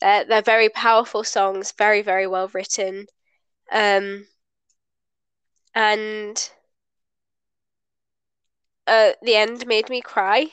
[0.00, 3.06] They're they're very powerful songs, very, very well written.
[3.72, 4.26] Um,
[5.74, 6.50] and
[8.86, 10.46] uh, the end made me cry.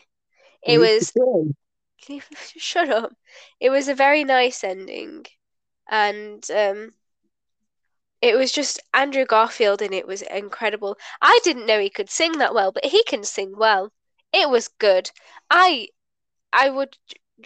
[0.64, 1.12] It was
[2.06, 2.22] Can you
[2.58, 3.14] shut up?
[3.60, 5.26] It was a very nice ending,
[5.90, 6.94] and um,
[8.26, 10.98] it was just Andrew Garfield, and it was incredible.
[11.22, 13.94] I didn't know he could sing that well, but he can sing well.
[14.34, 15.12] It was good.
[15.50, 15.90] I,
[16.54, 16.98] I would,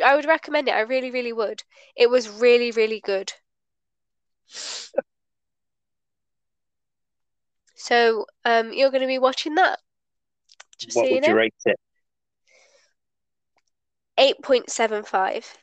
[0.04, 0.76] I would recommend it.
[0.76, 1.64] I really, really would.
[1.96, 3.34] It was really, really good.
[7.76, 9.80] So, um, you're going to be watching that.
[10.80, 11.80] Just What so would you know, rate it?
[14.20, 15.58] eight point seven five.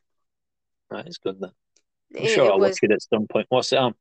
[0.90, 1.52] That is good then.
[2.18, 3.46] I'm It, sure it I'll was watch it at some point.
[3.50, 3.94] What's it on?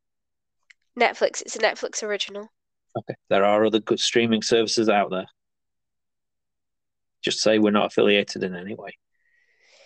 [1.00, 1.42] Netflix.
[1.42, 2.50] It's a Netflix original.
[2.98, 3.16] Okay.
[3.30, 5.26] There are other good streaming services out there.
[7.22, 8.98] Just say we're not affiliated in any way.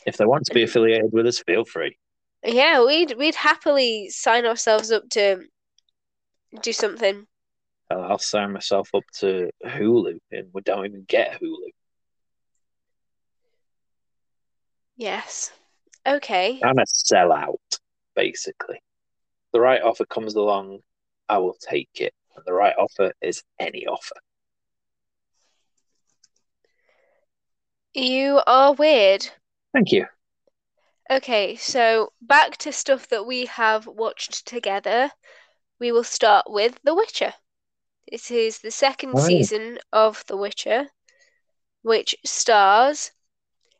[0.05, 1.97] If they want to be affiliated with us, feel free.
[2.43, 5.43] Yeah, we'd we'd happily sign ourselves up to
[6.61, 7.25] do something.
[7.89, 11.69] I'll I'll sign myself up to Hulu, and we don't even get Hulu.
[14.95, 15.51] Yes.
[16.05, 16.59] Okay.
[16.63, 17.55] I'm a sellout,
[18.15, 18.81] basically.
[19.53, 20.79] The right offer comes along,
[21.29, 22.13] I will take it.
[22.35, 24.15] And the right offer is any offer.
[27.93, 29.27] You are weird.
[29.73, 30.05] Thank you.
[31.11, 35.11] Okay, so back to stuff that we have watched together.
[35.79, 37.33] We will start with The Witcher.
[38.05, 40.87] It is the second season of The Witcher,
[41.81, 43.11] which stars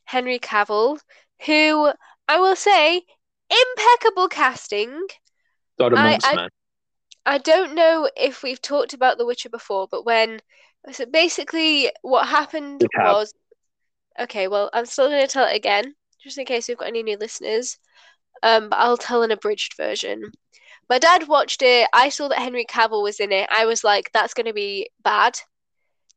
[0.05, 0.99] Henry Cavill,
[1.45, 1.91] who
[2.27, 3.03] I will say,
[3.49, 5.07] impeccable casting.
[5.77, 6.49] God I- amongst I- man.
[7.29, 10.39] I don't know if we've talked about The Witcher before, but when
[10.91, 13.33] so basically what happened was
[14.19, 17.03] okay, well, I'm still going to tell it again, just in case we've got any
[17.03, 17.77] new listeners.
[18.41, 20.23] Um, but I'll tell an abridged version.
[20.89, 21.87] My dad watched it.
[21.93, 23.47] I saw that Henry Cavill was in it.
[23.51, 25.37] I was like, that's going to be bad.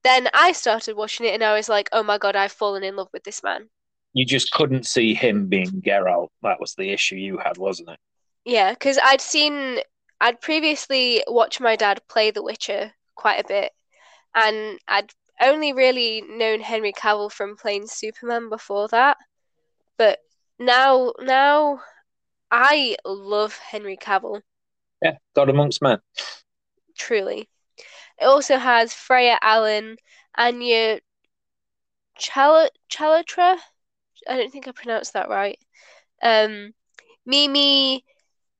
[0.04, 2.96] Then I started watching it and I was like, oh my God, I've fallen in
[2.96, 3.68] love with this man.
[4.14, 6.28] You just couldn't see him being Geralt.
[6.42, 7.98] That was the issue you had, wasn't it?
[8.44, 9.78] Yeah, because I'd seen,
[10.22, 13.72] I'd previously watched my dad play The Witcher quite a bit,
[14.36, 19.16] and I'd only really known Henry Cavill from playing Superman before that.
[19.98, 20.20] But
[20.60, 21.80] now, now
[22.52, 24.42] I love Henry Cavill,
[25.02, 25.98] Yeah, God amongst men.
[26.96, 27.48] truly.
[28.20, 29.96] It also has Freya Allan,
[30.36, 31.00] Anya
[32.16, 33.56] Chal Chalatra.
[34.28, 35.58] I don't think I pronounced that right.
[36.22, 36.74] Um,
[37.26, 38.04] Mimi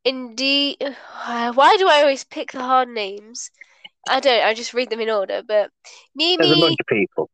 [0.05, 0.77] Indi.
[1.27, 3.51] Why do I always pick the hard names?
[4.09, 4.45] I don't.
[4.45, 5.43] I just read them in order.
[5.47, 5.71] But
[6.15, 6.37] Mimi.
[6.37, 7.31] There's a bunch of people.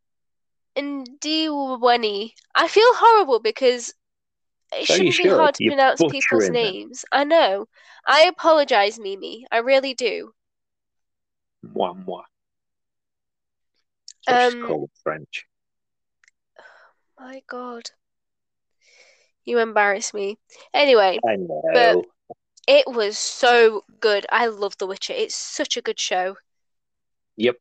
[0.76, 2.33] Ndiwani.
[2.54, 3.94] I feel horrible because
[4.72, 6.52] it So shouldn't be hard to You're pronounce people's them.
[6.54, 7.04] names.
[7.11, 7.66] I know.
[8.07, 9.46] I apologize, Mimi.
[9.50, 10.33] I really do.
[11.62, 12.22] Moi, moi.
[14.26, 15.46] That's Um, called French.
[17.18, 17.90] My God.
[19.44, 20.38] You embarrass me.
[20.74, 22.04] Anyway, I know.
[22.68, 24.26] It was so good.
[24.31, 25.14] I love The Witcher.
[25.14, 26.37] It's such a good show.
[27.37, 27.57] Yep.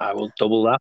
[0.00, 0.80] I will double that.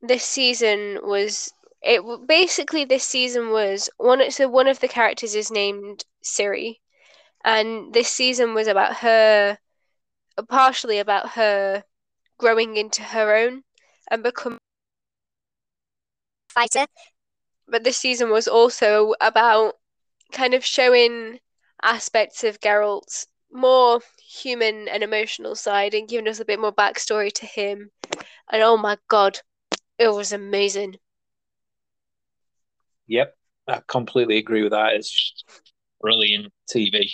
[0.00, 1.52] This season was
[1.82, 6.76] it basically this season was one so one of the characters is named Ciri
[7.44, 9.58] and this season was about her
[10.48, 11.84] partially about her
[12.38, 13.62] growing into her own
[14.10, 14.58] and become
[16.48, 16.86] Fighter.
[17.68, 19.74] but this season was also about
[20.30, 21.40] kind of showing
[21.82, 27.32] aspects of Geralt's more human and emotional side and giving us a bit more backstory
[27.32, 27.90] to him.
[28.50, 29.40] And oh my god,
[29.98, 30.98] it was amazing.
[33.08, 33.36] Yep,
[33.68, 34.94] I completely agree with that.
[34.94, 35.44] It's just
[36.00, 37.10] brilliant TV.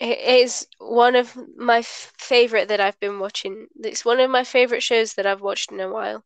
[0.00, 3.68] It is one of my f- favorite that I've been watching.
[3.82, 6.24] It's one of my favorite shows that I've watched in a while.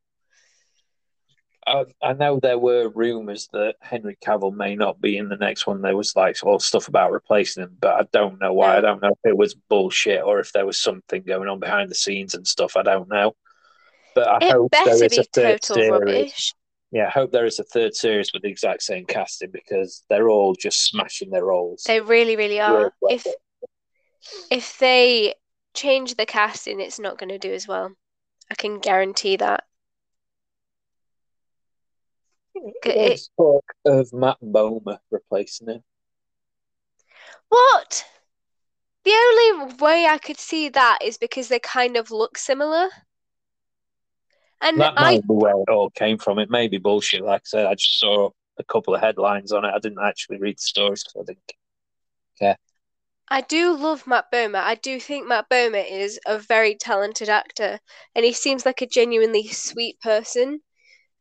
[1.66, 5.66] I, I know there were rumors that Henry Cavill may not be in the next
[5.66, 5.81] one.
[5.81, 8.77] There was like all stuff about replacing him, but I don't know why.
[8.77, 11.90] I don't know if it was bullshit or if there was something going on behind
[11.90, 12.77] the scenes and stuff.
[12.77, 13.35] I don't know.
[14.14, 15.90] But I It hope there is a third series.
[15.90, 16.55] rubbish.
[16.92, 20.29] Yeah, I hope there is a third series with the exact same casting because they're
[20.29, 21.83] all just smashing their roles.
[21.85, 22.92] They really, really are.
[23.11, 23.27] If
[24.50, 25.35] if they
[25.74, 27.90] change the casting, it's not going to do as well.
[28.50, 29.64] I can guarantee that.
[33.36, 35.82] Talk of Matt Bomer replacing him.
[37.48, 38.04] What?
[39.04, 42.88] The only way I could see that is because they kind of look similar.
[44.60, 46.38] And That I might be where it all came from.
[46.38, 47.22] It may be bullshit.
[47.22, 49.72] Like I said, I just saw a couple of headlines on it.
[49.74, 51.52] I didn't actually read the stories because I didn't.
[52.38, 52.56] care.
[53.28, 54.62] I do love Matt Bomer.
[54.62, 57.78] I do think Matt Bomer is a very talented actor,
[58.14, 60.60] and he seems like a genuinely sweet person.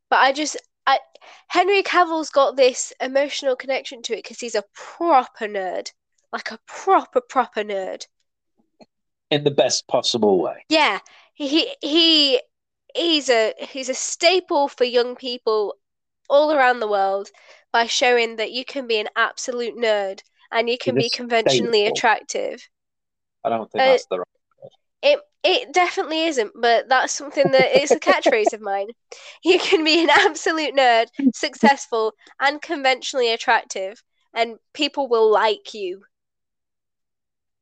[0.10, 1.00] But I just, I
[1.48, 5.92] Henry Cavill's got this emotional connection to it because he's a proper nerd,
[6.32, 8.06] like a proper proper nerd.
[9.30, 10.66] In the best possible way.
[10.70, 11.00] Yeah,
[11.34, 12.42] he he
[12.96, 15.76] he's a he's a staple for young people
[16.30, 17.30] all around the world
[17.72, 21.98] by showing that you can be an absolute nerd and you can be conventionally staple.
[21.98, 22.70] attractive.
[23.44, 24.72] I don't think Uh, that's the right.
[25.02, 28.88] It it definitely isn't, but that's something that it's a catchphrase of mine.
[29.44, 34.02] You can be an absolute nerd, successful, and conventionally attractive,
[34.34, 36.04] and people will like you.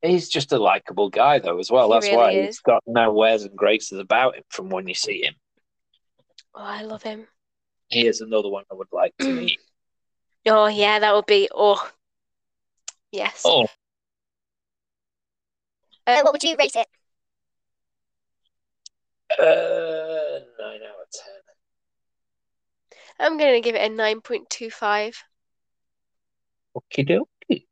[0.02, 1.88] He's just a likable guy, though, as well.
[1.89, 2.48] He That's really why is.
[2.48, 5.36] he's got no wares and graces about him from when you see him.
[6.56, 7.28] Oh, I love him.
[7.89, 9.60] He is another one I would like to meet.
[10.48, 11.88] Oh yeah, that would be oh
[13.12, 13.44] yes.
[13.46, 13.67] Oh,
[16.08, 16.88] Uh, what would you rate it?
[19.39, 21.41] Uh, nine out of ten.
[23.20, 25.24] I'm gonna give it a nine point two five.
[26.76, 27.67] Okie dokie.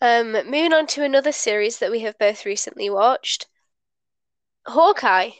[0.00, 3.46] Um, moving on to another series that we have both recently watched,
[4.66, 5.30] Hawkeye.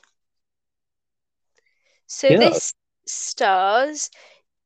[2.06, 2.38] So Yeah.
[2.38, 2.74] this
[3.06, 4.10] stars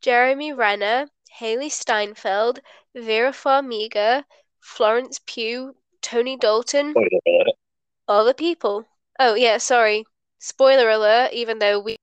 [0.00, 1.08] Jeremy Renner,
[1.40, 2.60] Hailee Steinfeld,
[2.94, 4.24] Vera Farmiga,
[4.60, 6.94] Florence Pugh, Tony Dalton,
[8.06, 8.86] all the people.
[9.18, 10.04] Oh yeah, sorry.
[10.38, 11.96] Spoiler alert, even though we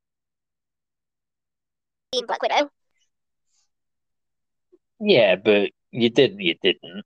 [2.11, 2.69] Team Black Widow.
[4.99, 6.39] Yeah, but you didn't.
[6.39, 7.03] You didn't.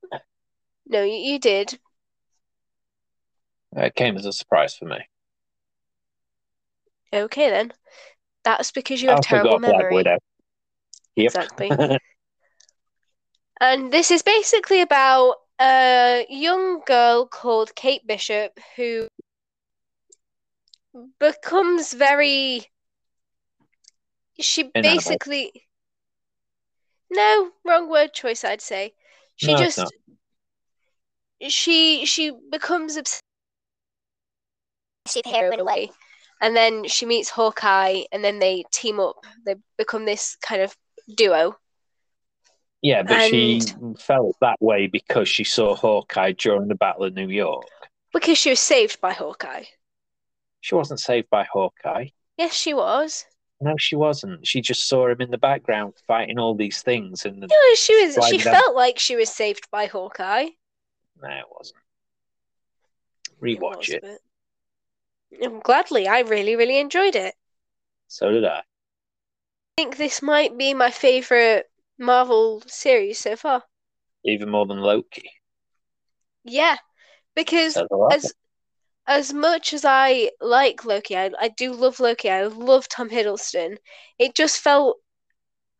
[0.86, 1.78] no, you, you did.
[3.76, 4.98] It came as a surprise for me.
[7.12, 7.72] Okay then.
[8.44, 9.94] That's because you have I terrible forgot Black memory.
[9.94, 10.18] Widow.
[11.16, 11.26] Yep.
[11.26, 11.98] Exactly.
[13.60, 19.06] And this is basically about a young girl called Kate Bishop who
[21.18, 22.66] becomes very.
[24.38, 25.04] She Inanimate.
[25.04, 25.66] basically.
[27.10, 28.94] No, wrong word choice, I'd say.
[29.36, 29.80] She No, just.
[31.48, 33.22] She she becomes obsessed
[35.08, 35.90] Superhero in a way.
[36.42, 39.24] and then she meets Hawkeye, and then they team up.
[39.44, 40.76] They become this kind of
[41.14, 41.56] duo.
[42.82, 43.60] yeah, but she
[43.98, 47.66] felt that way because she saw Hawkeye during the Battle of New York.
[48.12, 49.64] Because she was saved by Hawkeye.
[50.60, 52.06] She wasn't saved by Hawkeye.
[52.36, 53.24] Yes, she was.
[53.60, 54.46] No, she wasn't.
[54.46, 58.18] She just saw him in the background fighting all these things, and No, she was.
[58.28, 58.54] She down.
[58.54, 60.48] felt like she was saved by Hawkeye.
[61.22, 61.78] no, it wasn't.
[63.42, 64.02] It Rewatch was, it.
[64.02, 67.34] but- Um, Gladly, I really, really enjoyed it.
[68.08, 68.58] So did I.
[68.58, 68.62] I
[69.76, 73.62] think this might be my favorite Marvel series so far.
[74.24, 75.30] Even more than Loki.
[76.44, 76.76] Yeah,
[77.36, 78.12] because Says a lot.
[78.14, 78.32] as
[79.10, 82.30] as much as I like Loki, I, I do love Loki.
[82.30, 83.76] I love Tom Hiddleston.
[84.20, 84.98] It just felt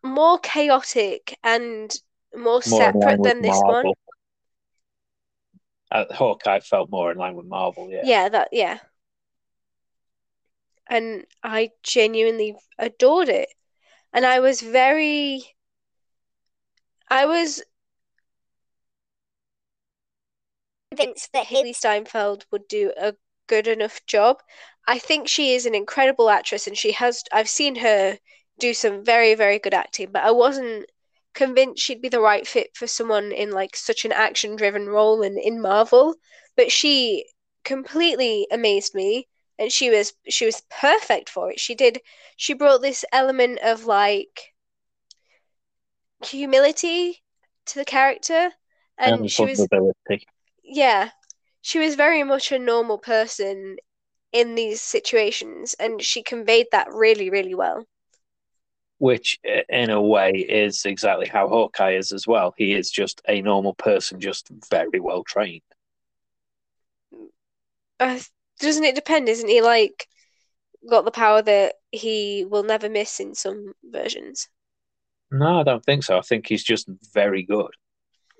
[0.02, 1.94] more chaotic and
[2.34, 3.84] more more separate than this one.
[3.84, 3.98] Marvel.
[5.92, 7.88] Uh, Hawkeye felt more in line with Marvel.
[7.90, 8.02] Yeah.
[8.04, 8.78] Yeah, that yeah.
[10.88, 13.48] And I genuinely adored it.
[14.12, 15.44] And I was very
[17.08, 17.62] I was
[20.90, 23.14] Convinced that Hailee Steinfeld would do a
[23.46, 24.42] good enough job.
[24.88, 27.22] I think she is an incredible actress, and she has.
[27.32, 28.18] I've seen her
[28.58, 30.86] do some very, very good acting, but I wasn't
[31.32, 35.38] convinced she'd be the right fit for someone in like such an action-driven role in
[35.38, 36.16] in Marvel.
[36.56, 37.24] But she
[37.64, 39.28] completely amazed me,
[39.60, 41.60] and she was she was perfect for it.
[41.60, 42.00] She did.
[42.36, 44.54] She brought this element of like
[46.24, 47.22] humility
[47.66, 48.50] to the character,
[48.98, 50.26] and, And she was vulnerability.
[50.70, 51.10] Yeah,
[51.62, 53.76] she was very much a normal person
[54.32, 57.86] in these situations, and she conveyed that really, really well.
[58.98, 62.54] which in a way is exactly how Hawkeye is as well.
[62.56, 65.62] He is just a normal person, just very well trained.
[68.00, 68.18] Uh,
[68.58, 69.28] doesn't it depend?
[69.28, 70.08] Isn't he like
[70.88, 74.48] got the power that he will never miss in some versions?
[75.32, 76.18] No, I don't think so.
[76.18, 77.70] I think he's just very good.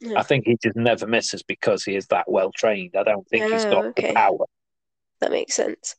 [0.00, 0.18] Yeah.
[0.18, 2.94] I think he just never misses because he is that well trained.
[2.98, 4.08] I don't think he's got oh, okay.
[4.08, 4.46] the power.
[5.20, 5.96] That makes sense.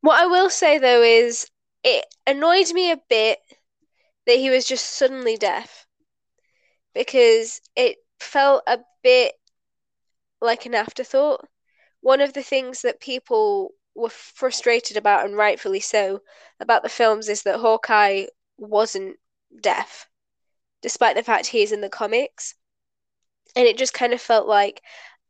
[0.00, 1.46] What I will say though is
[1.84, 3.38] it annoyed me a bit
[4.26, 5.86] that he was just suddenly deaf
[6.94, 9.34] because it felt a bit
[10.40, 11.46] like an afterthought.
[12.00, 16.20] One of the things that people were frustrated about, and rightfully so,
[16.60, 18.26] about the films is that Hawkeye
[18.58, 19.16] wasn't
[19.60, 20.08] deaf,
[20.80, 22.54] despite the fact he is in the comics.
[23.54, 24.82] And it just kind of felt like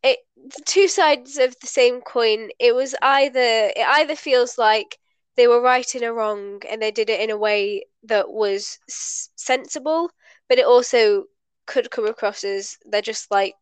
[0.03, 2.51] it the two sides of the same coin.
[2.59, 4.99] It was either it either feels like
[5.37, 8.79] they were right in a wrong and they did it in a way that was
[8.89, 10.11] sensible,
[10.49, 11.25] but it also
[11.67, 13.55] could come across as they're just like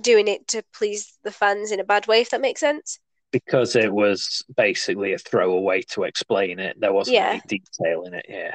[0.00, 2.98] doing it to please the fans in a bad way, if that makes sense.
[3.30, 6.76] Because it was basically a throwaway to explain it.
[6.80, 7.30] There wasn't Yeah.
[7.30, 8.54] any detail in it, yeah.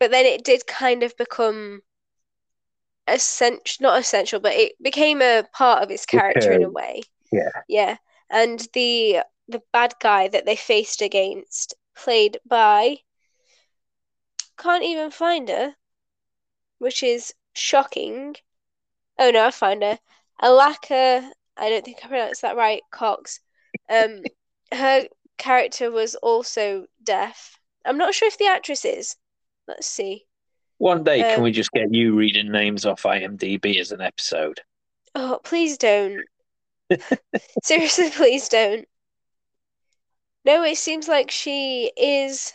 [0.00, 1.82] But then it did kind of become
[3.14, 7.02] essential, not essential, but it became a part of his character in a way.
[7.32, 7.50] Yeah.
[7.68, 7.96] Yeah.
[8.30, 12.98] And the the bad guy that they faced against, played by
[14.58, 15.74] can't even find her,
[16.78, 18.36] which is shocking.
[19.18, 19.98] Oh no, I found her.
[20.40, 23.40] Alaka, I don't think I pronounced that right, Cox.
[23.88, 24.22] Um,
[24.72, 27.58] her character was also deaf.
[27.84, 29.16] I'm not sure if the actress is.
[29.66, 30.26] Let's see.
[30.78, 34.60] One day, can Um, we just get you reading names off IMDb as an episode?
[35.14, 36.24] Oh, please don't.
[37.62, 38.88] Seriously, please don't.
[40.44, 42.52] No, it seems like she is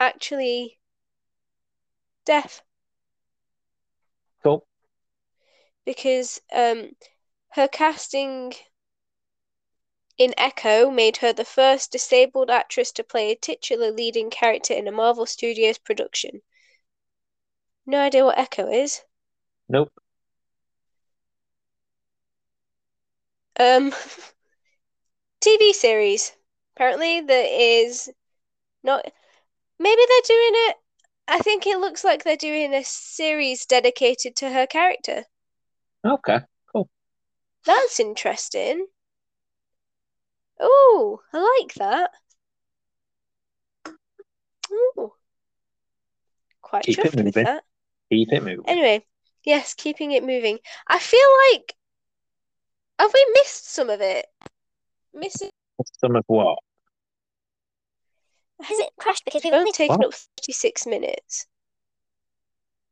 [0.00, 0.78] actually
[2.24, 2.62] deaf
[4.42, 4.64] Cool.
[5.86, 6.96] because um
[7.52, 8.52] her casting
[10.18, 14.88] in Echo made her the first disabled actress to play a titular leading character in
[14.88, 16.42] a Marvel Studios production.
[17.86, 19.02] No idea what Echo is.
[19.68, 19.92] Nope.
[23.58, 23.92] Um,
[25.40, 26.32] TV series.
[26.74, 28.10] Apparently, that is
[28.82, 29.04] not.
[29.78, 30.76] Maybe they're doing it.
[31.28, 35.24] I think it looks like they're doing a series dedicated to her character.
[36.04, 36.40] Okay.
[36.72, 36.88] Cool.
[37.64, 38.86] That's interesting.
[40.60, 42.10] Oh, I like that.
[44.70, 45.12] Ooh.
[46.62, 47.64] Quite Keep chuffed with that.
[48.14, 48.64] Keep it moving.
[48.68, 49.04] Anyway,
[49.44, 50.58] yes, keeping it moving.
[50.86, 51.74] I feel like
[52.98, 54.26] have we missed some of it?
[55.12, 55.50] Missing
[55.98, 56.58] Some of what?
[58.62, 60.06] has it crashed because we've only only taken What?
[60.06, 61.46] up 36 minutes.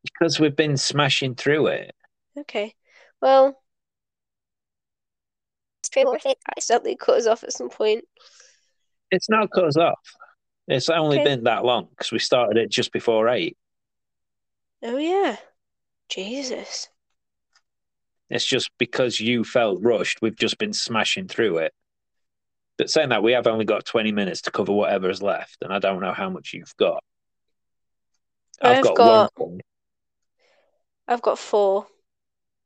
[0.03, 1.95] Because we've been smashing through it.
[2.37, 2.75] Okay.
[3.21, 3.57] Well,
[5.81, 8.05] It's true, Well, or it- accidentally cut us off at some point.
[9.11, 9.99] It's not cut us off.
[10.69, 11.25] It's only Okay.
[11.25, 13.57] been that long because we started it just before eight.
[14.83, 15.37] Oh yeah.
[16.09, 16.89] Jesus.
[18.29, 21.73] It's just because you felt rushed, we've just been smashing through it.
[22.79, 25.79] But saying that, we have only got 20 minutes to cover whatever's left, and I
[25.79, 27.05] don't know how much you've got.
[28.61, 29.61] I've, I've got, got- one.
[31.07, 31.87] I've got four.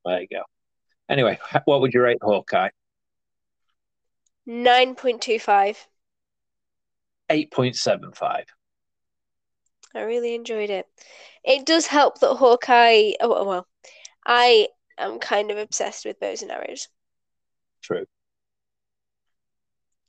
[0.04, 0.42] There you go.
[1.08, 2.70] Anyway, what would you rate Hawkeye?
[4.48, 5.76] 9.25.
[7.28, 8.44] 8.75.
[9.94, 10.86] I really enjoyed it.
[11.46, 13.12] It does help that Hawkeye.
[13.20, 13.66] Oh, well,
[14.26, 14.68] I
[14.98, 16.88] am kind of obsessed with bows and arrows.
[17.82, 18.04] True.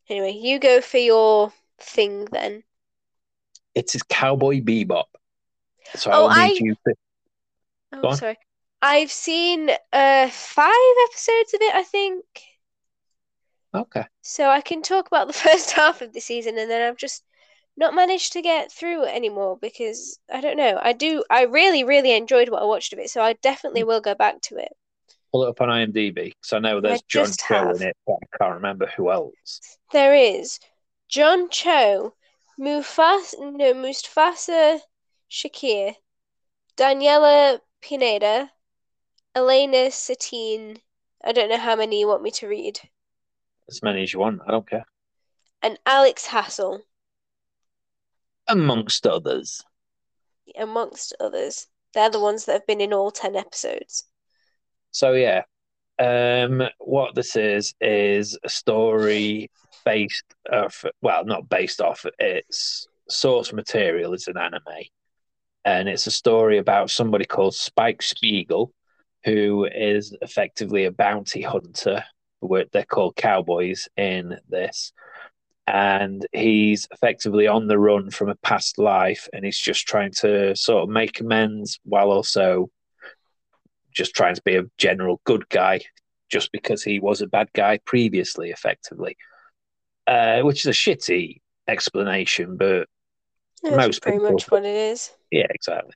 [0.10, 2.64] Anyway, you go for your thing then.
[3.76, 5.06] It is Cowboy Bebop.
[5.96, 6.96] So Oh, I'll need I- you to.
[7.94, 8.38] Oh, sorry.
[8.82, 12.26] I've seen uh five episodes of it, I think.
[13.74, 14.06] Okay.
[14.22, 17.24] So I can talk about the first half of the season and then I've just
[17.78, 20.80] not managed to get through anymore because I don't know.
[20.82, 23.88] I do I really, really enjoyed what I watched of it, so I definitely mm.
[23.88, 24.74] will go back to it.
[25.32, 26.34] Pull it up on IMDb.
[26.42, 27.76] So I know there's I John Cho have.
[27.76, 29.78] in it, but I can't remember who else.
[29.92, 30.60] There is
[31.08, 32.14] John Cho,
[32.60, 34.80] Mufasa, no, Mustafasa
[35.30, 35.94] Shakir,
[36.78, 38.50] Daniela Pineda,
[39.36, 40.80] Elena Satine.
[41.24, 42.80] I don't know how many you want me to read.
[43.70, 44.42] As many as you want.
[44.48, 44.86] I don't care.
[45.62, 46.82] And Alex Hassell,
[48.48, 49.64] Amongst others.
[50.58, 51.68] amongst others.
[51.94, 54.06] They're the ones that have been in all 10 episodes.
[54.92, 55.44] So yeah,
[56.00, 59.50] um, what this is is a story
[59.86, 60.86] based off.
[61.02, 62.06] Well, not based off.
[62.20, 64.62] Its source material is an anime,
[65.66, 68.72] and it's a story about somebody called Spike Spiegel,
[69.24, 72.04] who is effectively a bounty hunter.
[72.72, 74.94] They're called cowboys in this,
[75.68, 80.56] and he's effectively on the run from a past life, and he's just trying to
[80.56, 82.70] sort of make amends while also
[83.94, 85.82] just trying to be a general good guy
[86.30, 89.18] just because he was a bad guy previously, effectively.
[90.06, 92.88] Uh, which is a shitty explanation, but
[93.64, 95.12] That's Most pretty people- much what it is.
[95.32, 95.94] yeah, exactly.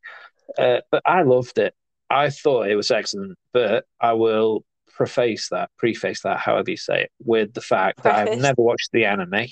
[0.58, 1.74] Uh, but I loved it.
[2.10, 7.04] I thought it was excellent, but I will preface that, preface that, however you say
[7.04, 9.46] it, with the fact that I've never watched the anime.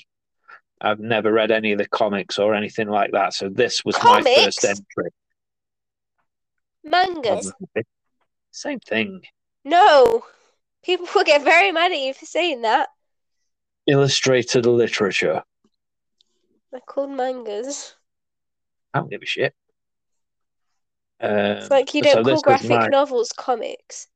[0.80, 3.34] I've never read any of the comics or anything like that.
[3.34, 5.10] So this was my first entry.
[6.84, 7.52] Mangas.
[8.50, 9.22] Same thing.
[9.64, 10.24] No.
[10.82, 12.88] People will get very mad at you for saying that.
[13.86, 15.42] Illustrated literature.
[16.72, 17.94] They're called mangas.
[18.94, 19.54] I don't give a shit.
[21.20, 24.06] Um, It's like you don't this call graphic my- novels comics.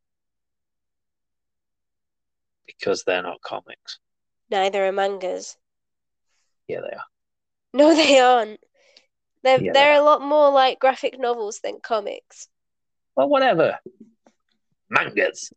[2.67, 3.99] because they're not comics.
[4.51, 5.57] Neither are mangas.
[6.69, 7.05] Yeah, they are.
[7.73, 8.61] No, they aren't.
[9.43, 12.49] They're Yeah, they they're a lot more like graphic novels than comics.
[13.17, 13.79] Well, whatever.
[14.89, 15.53] Mangas.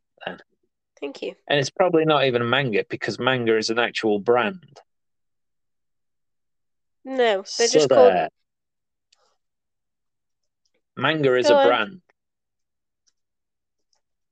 [0.99, 1.35] Thank you.
[1.47, 4.81] And it's probably not even a manga because manga is an actual brand.
[7.05, 8.13] No, they're So just called.
[8.13, 8.29] there.
[10.97, 11.67] Manga is Go a on.
[11.67, 12.01] brand.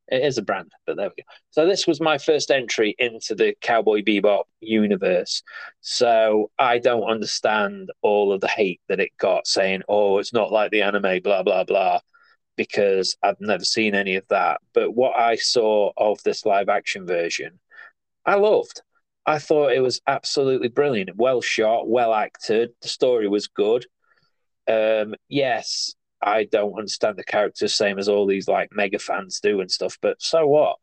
[0.08, 1.28] It is a brand, but there we go.
[1.50, 5.42] So this was my first entry into the Cowboy Bebop universe.
[5.82, 10.52] So I don't understand all of the hate that it got, saying, "Oh, it's not
[10.52, 12.02] like the anime," blah blah blah,
[12.56, 14.62] because I've never seen any of that.
[14.74, 17.60] But what I saw of this live action version,
[18.26, 18.82] I loved.
[19.26, 21.16] I thought it was absolutely brilliant.
[21.16, 22.72] Well shot, well acted.
[22.82, 23.88] The story was good.
[24.68, 29.62] Um, yes, I don't understand the characters same as all these like mega fans do
[29.62, 30.78] and stuff, but so what?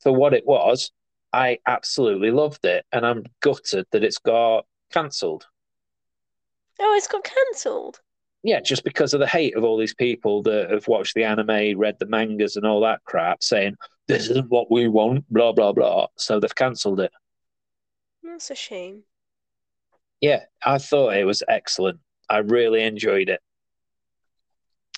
[0.00, 0.90] For what it was,
[1.32, 5.46] I absolutely loved it, and I'm gutted that it's got cancelled.
[6.78, 8.00] Oh, it's got cancelled.
[8.42, 11.78] Yeah, just because of the hate of all these people that have watched the anime,
[11.78, 15.72] read the mangas, and all that crap, saying this isn't what we want, blah blah
[15.72, 16.08] blah.
[16.16, 17.12] So they've cancelled it.
[18.22, 19.04] That's a shame.
[20.20, 22.00] Yeah, I thought it was excellent.
[22.28, 23.40] I really enjoyed it.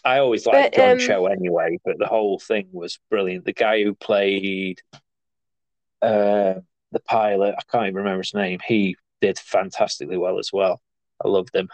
[0.05, 3.45] I always liked But, John um, Cho anyway, but the whole thing was brilliant.
[3.45, 4.81] The guy who played
[6.03, 6.55] uh,
[6.93, 10.81] the pilot, I can't even remember his name, he did fantastically well as well.
[11.25, 11.69] I loved him.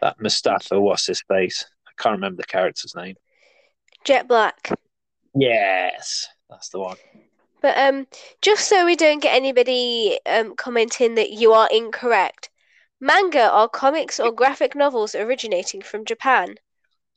[0.00, 1.64] That Mustafa, what's his face?
[1.88, 3.16] I can't remember the character's name.
[4.04, 4.70] Jet Black.
[5.34, 6.96] Yes, that's the one.
[7.62, 8.06] But um,
[8.42, 12.50] just so we don't get anybody um commenting that you are incorrect,
[13.00, 16.56] manga are comics or graphic novels originating from Japan.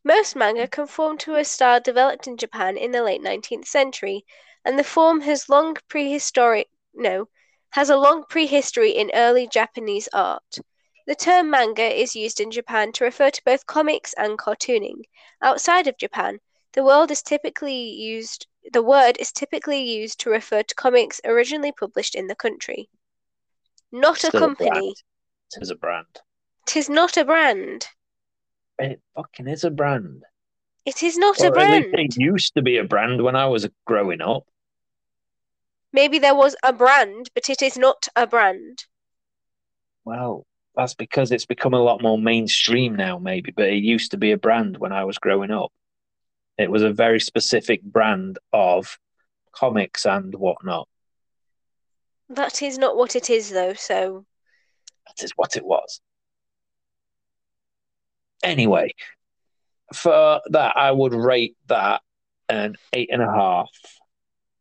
[0.03, 4.25] Most manga conform to a style developed in Japan in the late 19th century,
[4.65, 7.29] and the form has long prehistoric no,
[7.71, 10.57] has a long prehistory in early Japanese art.
[11.05, 15.03] The term manga is used in Japan to refer to both comics and cartooning.
[15.41, 16.39] Outside of Japan,
[16.73, 21.71] the world is typically used the word is typically used to refer to comics originally
[21.71, 22.89] published in the country.
[23.91, 24.95] Not a Still a company.
[25.55, 26.07] It is a brand.
[26.65, 27.87] Tis not a brand.
[28.79, 30.23] It fucking is a brand.
[30.85, 32.11] It is not Or a at least brand.
[32.11, 34.43] it used to be a brand when I was growing up.
[35.93, 38.85] Maybe there was a brand, but it is not a brand.
[40.05, 40.45] Well,
[40.75, 44.31] that's because it's become a lot more mainstream now, maybe, but it used to be
[44.31, 45.71] a brand when I was growing up.
[46.57, 48.99] It was a very specific brand of
[49.53, 50.87] comics and whatnot.
[52.29, 54.25] That is not what it is, though, so.
[55.07, 56.01] That is what it was.
[58.43, 58.91] Anyway,
[59.93, 62.01] for that, I would rate that
[62.49, 63.69] an eight and a half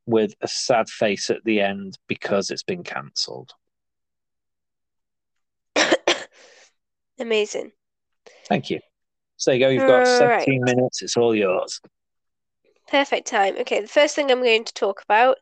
[0.07, 3.53] with a sad face at the end because it's been cancelled.
[7.18, 7.72] Amazing.
[8.49, 8.80] Thank you.
[9.36, 9.68] So there you go.
[9.70, 10.44] You've got Right.
[10.44, 11.03] 17 minutes.
[11.03, 11.80] It's all yours.
[12.88, 13.57] Perfect time.
[13.59, 15.38] Okay, the first thing I'm going to talk about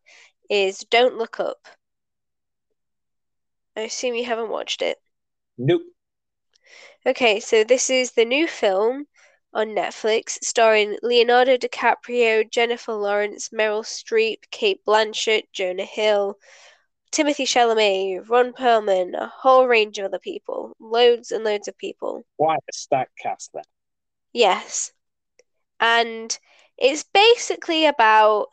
[0.48, 1.68] is Don't Look Up.
[3.76, 4.98] I assume you haven't watched it.
[5.58, 5.82] Nope.
[7.06, 9.06] Okay, so this is the new film
[9.52, 16.38] on Netflix starring Leonardo DiCaprio, Jennifer Lawrence, Meryl Streep, Cate Blanchett, Jonah Hill,
[17.12, 20.76] Timothy Chalamet, Ron Perlman, a whole range of other people.
[20.80, 22.24] Loads and loads of people.
[22.36, 23.62] Quite a stacked cast then.
[24.32, 24.92] Yes.
[25.78, 26.36] And
[26.76, 28.48] it's basically about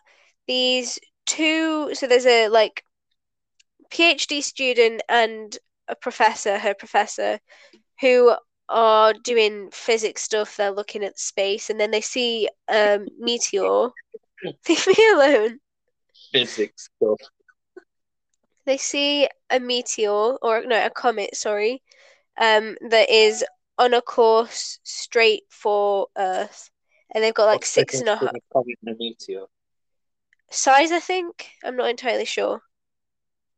[0.47, 2.83] these two so there's a like
[3.91, 7.39] PhD student and a professor, her professor,
[7.99, 8.33] who
[8.69, 10.57] are doing physics stuff.
[10.57, 13.89] They're looking at space, and then they see a meteor.
[14.69, 15.59] Leave me alone.
[16.31, 17.19] Physics stuff.
[18.65, 20.09] They see a meteor,
[20.41, 21.35] or no, a comet.
[21.35, 21.83] Sorry,
[22.39, 23.43] um, that is
[23.77, 26.69] on a course straight for Earth,
[27.13, 29.45] and they've got like What's six and a half a comet and a meteor?
[30.49, 30.91] size.
[30.91, 32.61] I think I'm not entirely sure.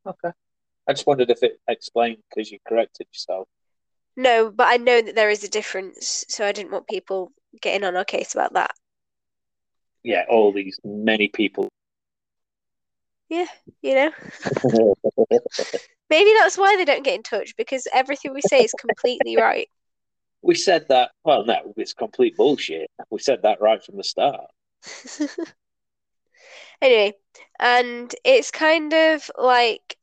[0.06, 0.32] Okay.
[0.88, 3.48] I just wondered if it explained because you corrected yourself.
[4.16, 7.32] No, but I know that there is a difference, so I didn't want people
[7.62, 8.72] getting on our case about that.
[10.04, 11.70] Yeah, all these many people.
[13.30, 13.48] Yeah,
[13.82, 14.12] you know.
[16.10, 19.68] Maybe that's why they don't get in touch because everything we say is completely right.
[20.44, 21.12] we said that.
[21.24, 22.92] Well, no, it's complete bullshit.
[23.10, 24.52] We said that right from the start.
[26.84, 27.14] Anyway,
[27.62, 29.98] and it's kind of like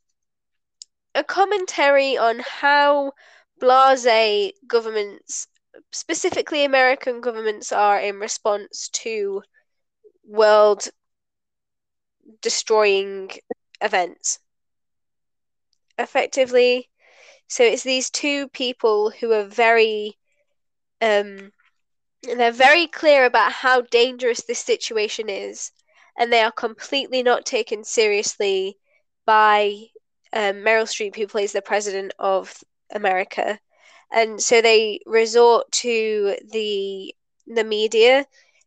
[1.15, 3.13] a commentary on how
[3.59, 5.47] blase governments,
[5.93, 9.43] specifically American governments, are in response to
[10.25, 10.89] world
[12.41, 13.31] destroying
[13.83, 14.39] events.
[15.99, 16.89] Effectively,
[17.47, 20.17] so it's these two people who are very
[21.03, 21.53] um
[22.23, 25.73] they're very clear about how dangerous this situation is
[26.19, 28.77] and they are completely not taken seriously
[29.27, 29.87] by
[30.33, 32.55] um, Meryl Streep, who plays the president of
[32.93, 33.59] America,
[34.13, 37.15] and so they resort to the
[37.47, 38.27] the media,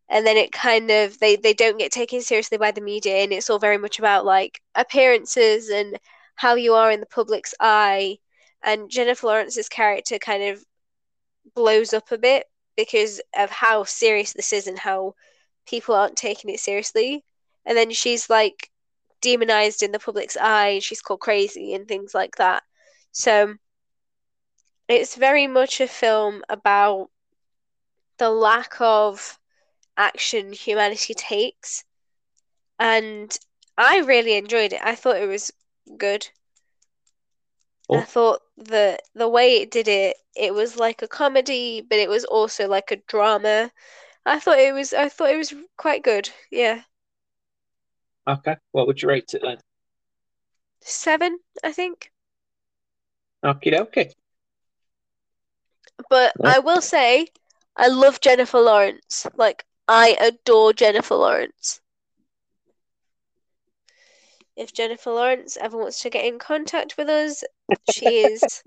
[0.10, 3.34] and then it kind of they they don't get taken seriously by the media, and
[3.34, 6.00] it's all very much about like appearances and
[6.36, 8.18] how you are in the public's eye,
[8.64, 10.64] and Jennifer Lawrence's character kind of
[11.56, 15.14] blows up a bit because of how serious this is and how
[15.68, 17.24] people aren't taking it seriously
[17.66, 18.70] and then she's like
[19.22, 22.64] demonized in the public's eye she's called crazy and things like that.
[23.12, 23.56] So
[24.88, 27.10] it's very much a film about
[28.18, 29.40] the lack of
[29.98, 31.84] action humanity takes.
[32.80, 33.36] And
[33.78, 34.82] i really enjoyed it.
[34.84, 35.52] I thought it was
[35.98, 36.28] good.
[37.90, 37.98] Oh.
[37.98, 42.10] i thought the the way it did it it was like a comedy but it
[42.10, 43.72] was also like a drama.
[44.26, 46.30] I thought it was i thought it was quite good.
[46.52, 46.84] Yeah
[48.28, 48.56] Okay.
[48.72, 49.58] What would you rate it then?
[50.86, 52.12] seven i think
[53.44, 54.12] Okie dokie.
[56.10, 56.54] But Yeah.
[56.56, 57.28] I will say,
[57.76, 59.28] I love Jennifer Lawrence.
[59.36, 61.82] Like, I adore Jennifer Lawrence.
[64.56, 67.44] If Jennifer Lawrence ever wants to get in contact with us,
[67.92, 68.64] she is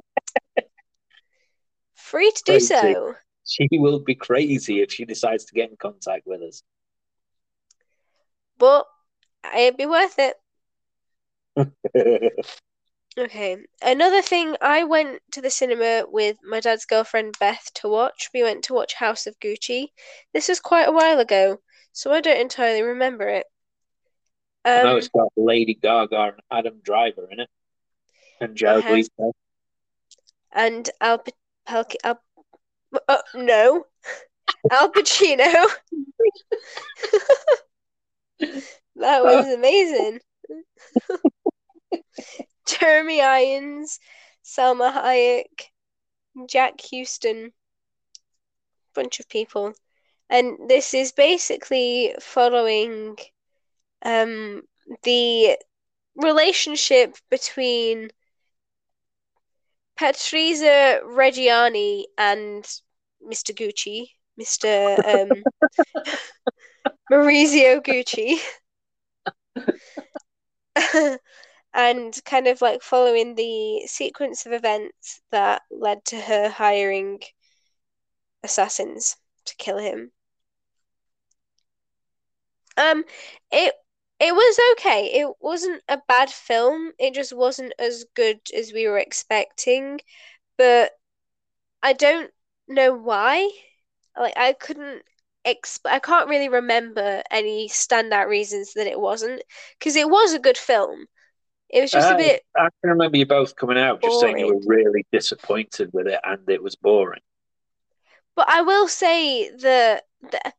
[1.94, 3.14] free to do so.
[3.44, 6.62] She will be crazy if she decides to get in contact with us.
[8.58, 8.86] But
[9.54, 10.36] it'd be worth it.
[13.18, 13.56] Okay.
[13.80, 18.28] Another thing, I went to the cinema with my dad's girlfriend Beth to watch.
[18.34, 19.86] We went to watch House of Gucci.
[20.34, 21.58] This was quite a while ago,
[21.92, 23.46] so I don't entirely remember it.
[24.66, 27.48] I know Um, it's got Lady Gaga and Adam Driver in it.
[28.42, 28.84] And Jared.
[28.84, 29.32] Leto.
[30.52, 31.30] and Al, Pa-
[31.64, 32.20] Pal- Al
[33.08, 33.86] uh, no,
[34.70, 35.66] Al Pacino.
[38.98, 40.20] that was amazing.
[42.66, 43.98] Jeremy Irons,
[44.42, 45.70] Selma Hayek,
[46.48, 47.52] Jack Huston,
[48.94, 49.74] bunch of people,
[50.28, 53.16] and this is basically following
[54.04, 54.62] um
[55.02, 55.56] the
[56.16, 58.10] relationship between
[59.98, 62.64] Patrizia Reggiani and
[63.26, 63.52] Mr.
[63.52, 64.98] Gucci, Mr.
[65.04, 65.42] Um,
[67.12, 68.38] Maurizio Gucci.
[71.74, 77.20] And kind of like following the sequence of events that led to her hiring
[78.42, 80.10] assassins to kill him.
[82.76, 83.04] Um,
[83.50, 83.74] it
[84.18, 85.12] it was okay.
[85.20, 86.92] It wasn't a bad film.
[86.98, 90.00] It just wasn't as good as we were expecting.
[90.58, 90.92] But
[91.82, 92.32] I don't
[92.68, 93.50] know why.
[94.18, 95.04] Like I couldn't
[95.46, 99.42] exp I can't really remember any standout reasons that it wasn't
[99.78, 101.06] because it was a good film.
[101.70, 104.38] It was just a Uh, bit I can remember you both coming out just saying
[104.38, 107.20] you were really disappointed with it and it was boring.
[108.36, 110.52] But I will say that the,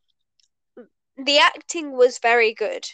[1.18, 2.88] the acting was very good.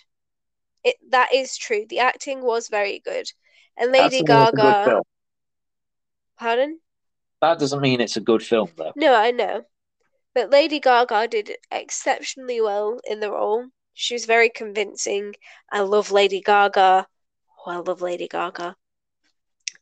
[0.84, 1.86] It that is true.
[1.89, 3.32] The acting was very good.
[3.78, 5.02] And Lady doesn't mean it's a good Gaga,
[6.38, 6.80] pardon?
[7.41, 8.96] That doesn't mean it's a good film, though.
[8.96, 9.66] No, I know.
[10.34, 13.68] But Lady Gaga did exceptionally well in the role.
[13.94, 15.36] She was very convincing.
[15.72, 17.08] I love Lady Gaga.
[17.66, 18.76] Oh, I love Lady Gaga.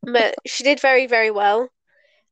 [0.03, 1.69] But she did very, very well.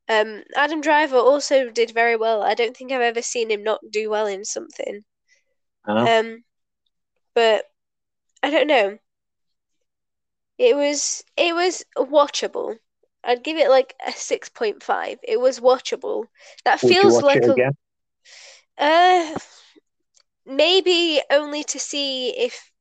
[0.09, 2.41] Um, Adam Driver also did very well.
[2.41, 5.03] I don't think I've ever seen him not do well in something.
[5.85, 6.05] Huh?
[6.09, 6.43] Um,
[7.35, 7.65] but
[8.43, 8.97] I don't know.
[10.57, 12.77] It was it was watchable.
[13.23, 15.19] I'd give it like a 6.5.
[15.23, 16.25] It was watchable.
[16.65, 17.77] That Would feels like a again?
[18.79, 19.37] Uh
[20.45, 22.71] maybe only to see if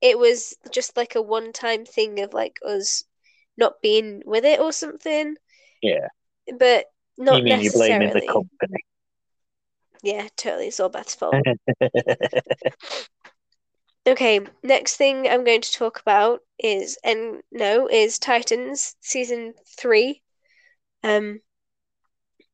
[0.00, 3.04] it was just like a one-time thing of like us
[3.56, 5.36] not being with it or something.
[5.80, 6.08] Yeah.
[6.58, 6.86] But
[7.16, 8.26] not you mean you're blaming the necessarily.
[8.26, 8.84] company?
[10.02, 10.66] Yeah, totally.
[10.66, 11.34] It's all Beth's fault.
[14.06, 20.20] Okay, next thing I'm going to talk about is and no is Titans season three.
[21.02, 21.40] Um,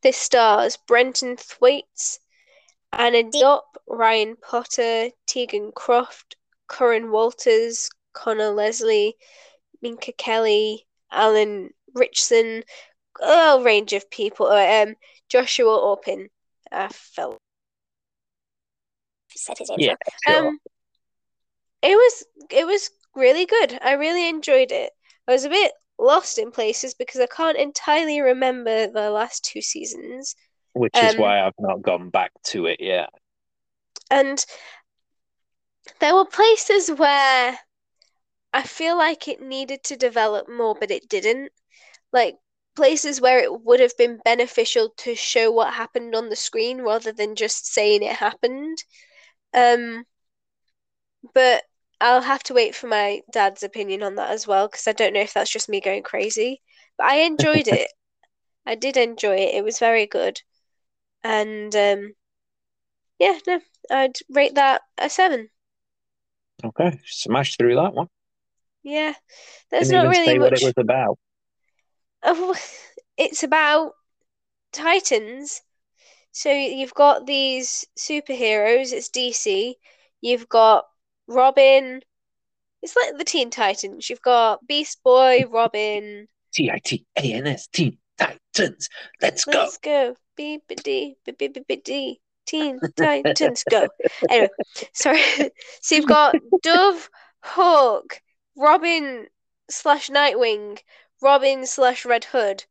[0.02, 2.20] this stars Brenton Thwaites,
[2.92, 6.36] Anna Diop, Ryan Potter, Tegan Croft,
[6.68, 9.16] Curran Walters, Conor Leslie,
[9.82, 12.62] Minka Kelly, Alan Ritchson,
[13.20, 14.46] a range of people.
[14.46, 14.94] Uh, um,
[15.28, 16.28] Joshua Orpin.
[16.72, 17.38] I felt
[19.36, 19.94] said his name yeah,
[20.26, 20.48] sure.
[20.48, 20.58] Um,
[21.82, 23.78] it was it was really good.
[23.82, 24.92] I really enjoyed it.
[25.26, 29.62] I was a bit lost in places because I can't entirely remember the last two
[29.62, 30.34] seasons.
[30.72, 33.10] Which is um, why I've not gone back to it yet.
[34.10, 34.44] And
[36.00, 37.60] there were places where
[38.52, 41.52] I feel like it needed to develop more, but it didn't.
[42.12, 42.38] Like
[42.76, 47.12] places where it would have been beneficial to show what happened on the screen rather
[47.12, 48.78] than just saying it happened.
[49.54, 50.06] Um,
[51.34, 51.64] but
[52.00, 55.12] I'll have to wait for my dad's opinion on that as well, because I don't
[55.12, 56.62] know if that's just me going crazy.
[56.96, 57.90] But I enjoyed it.
[58.66, 59.54] I did enjoy it.
[59.54, 60.42] It was very good.
[61.22, 62.14] And um,
[63.18, 63.60] yeah, no,
[63.90, 65.50] I'd rate that a seven.
[66.64, 68.08] Okay, smash through that one.
[68.82, 69.14] Yeah,
[69.70, 71.18] there's Didn't not really say what it was about.
[72.22, 72.56] Oh,
[73.16, 73.92] it's about
[74.72, 75.62] Titans.
[76.32, 79.74] So you've got these superheroes, it's DC.
[80.20, 80.84] You've got
[81.26, 82.00] Robin.
[82.82, 84.08] It's like the Teen Titans.
[84.08, 86.28] You've got Beast Boy, Robin.
[86.52, 88.88] T I T A N S Teen Titans.
[89.20, 89.52] Let's go.
[89.52, 90.14] Let's go.
[90.40, 92.20] B B D B B B B D.
[92.46, 93.88] Teen Titans go.
[94.30, 94.48] Anyway,
[94.94, 95.20] sorry.
[95.82, 97.10] So you've got Dove,
[97.42, 98.22] Hawk,
[98.56, 99.26] Robin
[99.68, 100.78] slash Nightwing,
[101.20, 102.64] Robin slash Red Hood,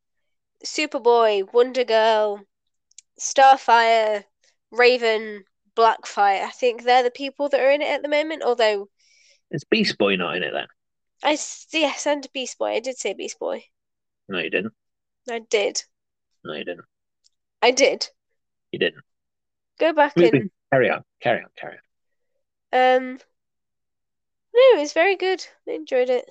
[0.65, 2.41] Superboy, Wonder Girl,
[3.19, 4.23] Starfire,
[4.71, 5.43] Raven,
[5.75, 6.43] Blackfire.
[6.45, 8.41] I think they're the people that are in it at the moment.
[8.41, 8.89] Although
[9.51, 10.67] Is Beast Boy not in it then?
[11.23, 12.71] I s- yes, and Beast Boy.
[12.71, 13.65] I did say Beast Boy.
[14.27, 14.73] No, you didn't.
[15.29, 15.83] I did.
[16.43, 16.85] No, you didn't.
[17.61, 18.09] I did.
[18.71, 19.03] You didn't.
[19.79, 20.41] Go back Moving.
[20.41, 21.03] and Carry on.
[21.21, 21.49] Carry on.
[21.57, 21.77] Carry
[22.73, 22.95] on.
[22.97, 23.19] um.
[24.53, 25.45] No, it was very good.
[25.67, 26.29] I enjoyed it.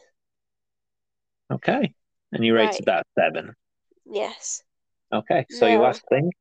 [1.51, 1.95] Okay.
[2.33, 3.55] And you rated that seven.
[4.05, 4.63] Yes.
[5.13, 5.47] Okay.
[5.51, 5.85] So your No.
[5.85, 6.33] last thing.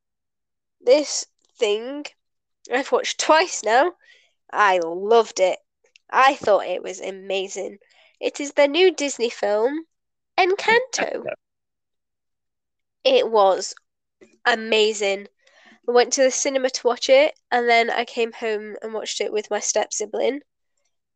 [0.82, 1.26] This
[1.60, 2.06] thing
[2.72, 3.94] I've watched twice now.
[4.52, 5.60] I loved it.
[6.10, 7.78] I thought it was amazing.
[8.20, 9.86] It is the new Disney film
[10.38, 11.24] Encanto.
[13.04, 13.76] It was
[14.46, 15.28] amazing.
[15.88, 19.22] I went to the cinema to watch it, and then I came home and watched
[19.22, 20.42] it with my step sibling,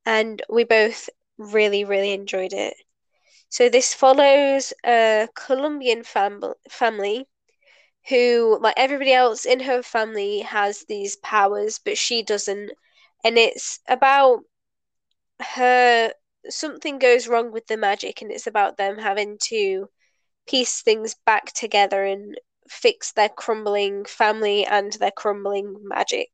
[0.05, 2.75] and we both really, really enjoyed it.
[3.49, 7.27] So this follows a Colombian fam- family
[8.09, 12.71] who, like everybody else in her family, has these powers, but she doesn't.
[13.23, 14.41] And it's about
[15.41, 16.13] her.
[16.49, 19.89] Something goes wrong with the magic, and it's about them having to
[20.47, 22.39] piece things back together and
[22.71, 26.29] fix their crumbling family and their crumbling magic.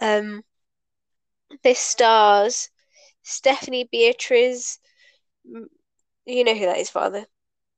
[0.00, 0.42] Um,
[1.62, 2.68] this stars
[3.22, 4.78] Stephanie Beatriz.
[6.26, 7.24] You know who that is, Father?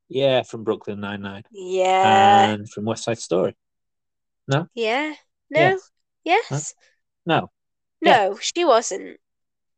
[0.09, 2.45] Yeah, from Brooklyn Nine Nine Yeah.
[2.47, 3.55] and from West Side Story.
[4.49, 4.67] No.
[4.75, 5.13] Yeah.
[5.51, 5.61] No?
[5.61, 5.91] Yes.
[6.25, 6.75] Yes?
[7.27, 7.51] No,
[8.01, 9.19] No, she wasn't.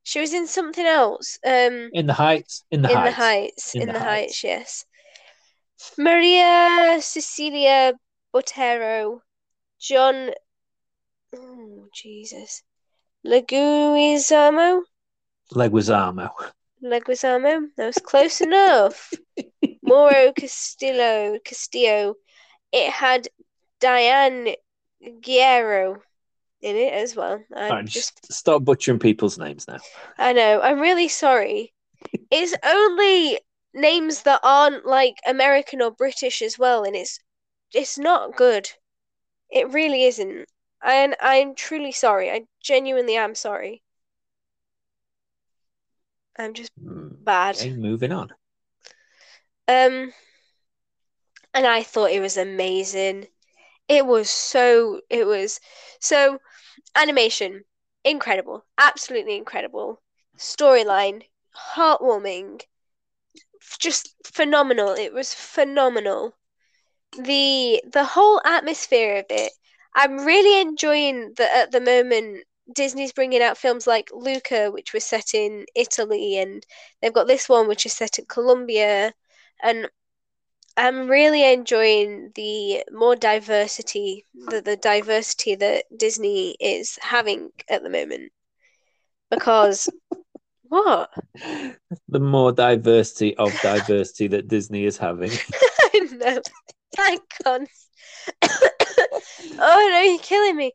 [0.04, 1.38] She was in something else.
[1.44, 2.64] Um, in the Heights.
[2.70, 3.10] In the in Heights.
[3.10, 3.74] the Heights.
[3.74, 4.40] In In the the Heights.
[4.42, 4.84] Heights, yes.
[5.98, 7.92] Maria Cecilia
[8.34, 9.20] Botero,
[9.80, 10.30] John.
[11.34, 12.62] Oh, Jesus.
[13.26, 14.82] Leguizamo?
[15.52, 16.30] Leguizamo.
[16.82, 17.68] Leguizamo.
[17.76, 19.12] That was close enough.
[19.82, 21.38] Mauro Castillo.
[21.44, 22.14] Castillo.
[22.72, 23.28] It had
[23.80, 24.54] Diane
[25.22, 26.02] Guerrero
[26.62, 27.42] in it as well.
[27.54, 29.78] I'm Right, just just stop butchering people's names now.
[30.18, 30.60] I know.
[30.60, 31.72] I'm really sorry.
[32.30, 33.38] It's only
[33.74, 37.18] names that aren't like American or British as well, and it's
[37.74, 38.70] it's not good.
[39.50, 40.48] It really isn't.
[40.82, 42.30] And I'm truly sorry.
[42.30, 43.82] I genuinely am sorry.
[46.36, 47.56] I'm just Hmm, bad.
[47.56, 48.32] Okay, moving on.
[49.68, 50.12] Um,
[51.54, 53.28] and I thought it was amazing.
[53.88, 55.60] It was so, it was
[56.00, 56.40] so
[56.96, 57.64] animation,
[58.04, 60.02] incredible, absolutely incredible.
[60.38, 61.24] Storyline,
[61.74, 62.62] heartwarming,
[63.78, 64.90] just phenomenal.
[64.90, 66.34] It was phenomenal.
[67.18, 69.52] The the whole atmosphere of it.
[69.94, 72.44] I'm really enjoying that at the moment.
[72.72, 76.64] Disney's bringing out films like Luca, which was set in Italy, and
[77.00, 79.12] they've got this one which is set in Colombia,
[79.62, 79.88] and
[80.76, 87.90] I'm really enjoying the more diversity, the, the diversity that Disney is having at the
[87.90, 88.32] moment.
[89.30, 89.88] Because
[90.70, 91.10] what?
[92.08, 95.32] The more diversity of diversity that Disney is having.
[95.52, 96.40] I know.
[96.96, 97.68] I can't.
[99.58, 100.72] oh no, you're killing me.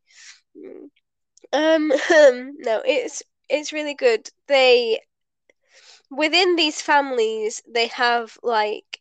[1.53, 1.87] Um,
[2.59, 4.29] no, it's it's really good.
[4.47, 4.99] They
[6.11, 8.99] within these families they have like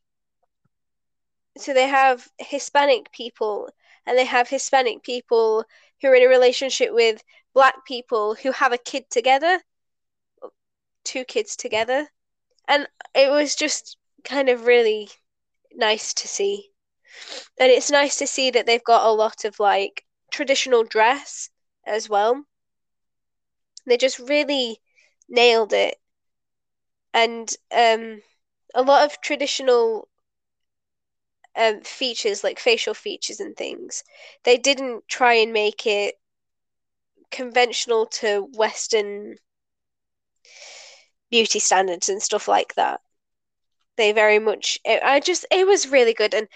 [1.59, 3.68] so they have Hispanic people
[4.07, 5.64] and they have Hispanic people
[6.01, 7.22] who are in a relationship with
[7.53, 9.61] black people who have a kid together,
[11.05, 12.09] two kids together.
[12.68, 15.11] And it was just kind of really
[15.74, 16.72] nice to see.
[17.59, 21.50] And it's nice to see that they've got a lot of like traditional dress
[21.86, 22.44] as well.
[23.86, 24.80] They just really
[25.28, 25.98] nailed it.
[27.14, 28.22] And um
[28.74, 30.09] a lot of traditional
[31.57, 34.05] um, features like facial features and things.
[34.44, 36.16] They didn't try and make it
[37.30, 39.36] conventional to Western
[41.35, 43.01] beauty standards and stuff like that.
[43.97, 44.78] They very much.
[44.85, 45.47] It, I just.
[45.51, 46.49] It was really good, and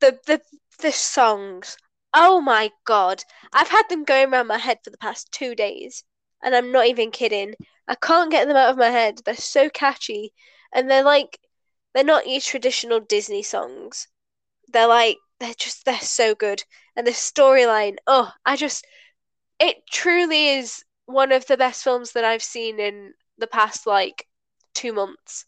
[0.00, 0.40] the the
[0.80, 1.76] the songs.
[2.12, 3.22] Oh my god!
[3.52, 6.04] I've had them going around my head for the past two days,
[6.42, 7.54] and I'm not even kidding.
[7.88, 9.20] I can't get them out of my head.
[9.24, 10.32] They're so catchy,
[10.72, 11.38] and they're like.
[11.94, 14.08] They're not your traditional Disney songs
[14.72, 16.62] they're like they're just they're so good
[16.96, 18.86] and the storyline oh i just
[19.60, 24.26] it truly is one of the best films that i've seen in the past like
[24.74, 25.46] two months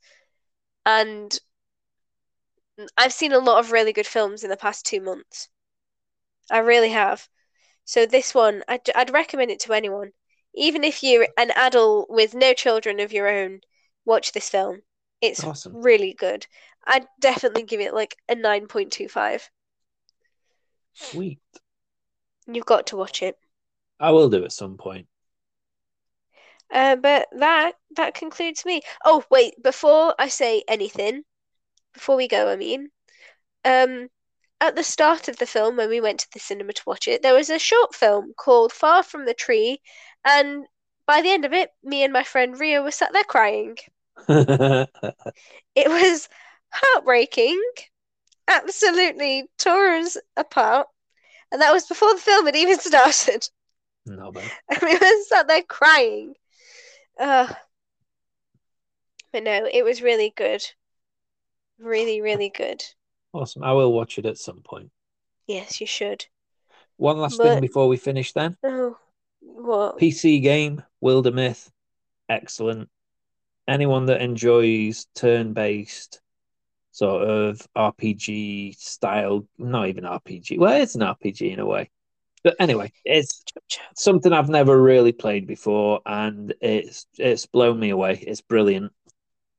[0.86, 1.40] and
[2.96, 5.48] i've seen a lot of really good films in the past two months
[6.50, 7.28] i really have
[7.84, 10.12] so this one i'd, I'd recommend it to anyone
[10.54, 13.60] even if you're an adult with no children of your own
[14.04, 14.82] watch this film
[15.20, 15.74] it's Awesome.
[15.74, 16.46] really good
[16.86, 19.50] I'd definitely give it like a 9.25.
[20.94, 21.40] Sweet.
[22.48, 23.38] You've got to watch it.
[24.00, 25.06] I will do at some point.
[26.72, 28.82] Uh, but that that concludes me.
[29.04, 31.24] Oh, wait, before I say anything,
[31.94, 32.90] before we go, I mean,
[33.64, 34.08] um,
[34.60, 37.22] at the start of the film when we went to the cinema to watch it,
[37.22, 39.80] there was a short film called Far from the Tree,
[40.24, 40.66] and
[41.06, 43.76] by the end of it, me and my friend Rio were sat there crying.
[45.76, 46.28] It was
[46.72, 47.62] heartbreaking,
[48.48, 50.88] absolutely tore us apart,
[51.52, 53.48] and that was before the film had even started.
[54.06, 54.32] no.
[54.70, 56.34] And we were sat there crying.
[57.18, 57.52] Uh,
[59.32, 60.64] but no, it was really good.
[61.78, 62.82] Really, really good.
[63.32, 63.62] Awesome.
[63.62, 64.90] I will watch it at some point.
[65.46, 66.26] Yes, you should.
[66.96, 68.56] One last But- thing before we finish then.
[68.62, 68.96] Oh,
[69.40, 69.98] what?
[69.98, 71.70] PC game, Wildermyth,
[72.28, 72.88] excellent.
[73.68, 76.20] Anyone that enjoys turn based
[76.92, 80.56] sort of RPG style, not even RPG.
[80.58, 81.90] Well, it's an RPG in a way.
[82.46, 83.42] But anyway, it's
[83.96, 88.22] something I've never really played before and it's it's blown me away.
[88.24, 88.92] It's brilliant.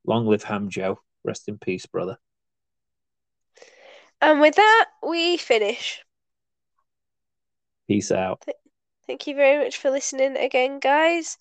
[0.06, 0.96] Long live Hamjo.
[1.22, 2.16] Rest in peace, brother.
[4.22, 6.02] And with that, we finish.
[7.88, 8.42] Peace out.
[9.06, 11.36] Thank you very much for listening again, guys.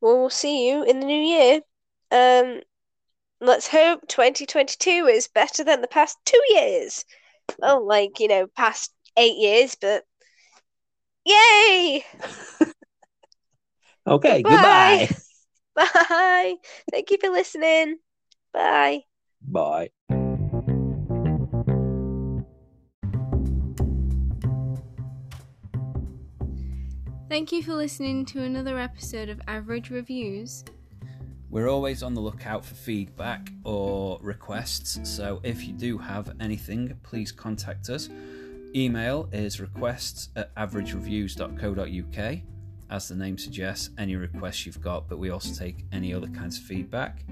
[0.00, 1.60] Well, we'll see you in the new year.
[2.10, 2.62] Um,
[3.42, 7.04] let's hope 2022 is better than the past two years.
[7.58, 10.04] Well, like, you know, past eight years, but
[11.28, 12.04] yay!
[14.06, 15.06] Okay, Goodbye.
[15.10, 15.16] goodbye.
[16.08, 16.54] Bye.
[16.90, 17.98] Thank you for listening.
[18.54, 19.02] Bye.
[19.42, 19.90] Bye.
[27.28, 30.64] Thank you for listening to another episode of Average Reviews.
[31.50, 36.98] We're always on the lookout for feedback or requests, so if you do have anything,
[37.02, 38.08] please contact us.
[38.74, 42.38] Email is requests at averagereviews.co.uk.
[42.90, 46.56] As the name suggests, any requests you've got, but we also take any other kinds
[46.58, 47.22] of feedback.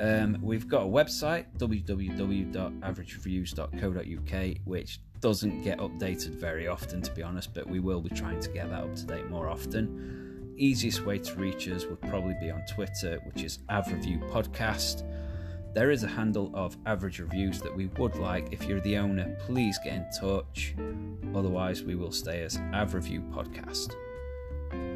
[0.00, 7.54] Um, we've got a website, www.averagereviews.co.uk, which doesn't get updated very often, to be honest,
[7.54, 10.54] but we will be trying to get that up to date more often.
[10.56, 15.04] Easiest way to reach us would probably be on Twitter, which is AvReview Podcast.
[15.76, 18.50] There is a handle of average reviews that we would like.
[18.50, 20.74] If you're the owner, please get in touch.
[21.34, 23.92] Otherwise, we will stay as AvReview Podcast.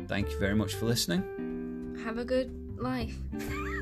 [0.09, 1.99] Thank you very much for listening.
[2.03, 3.15] Have a good life.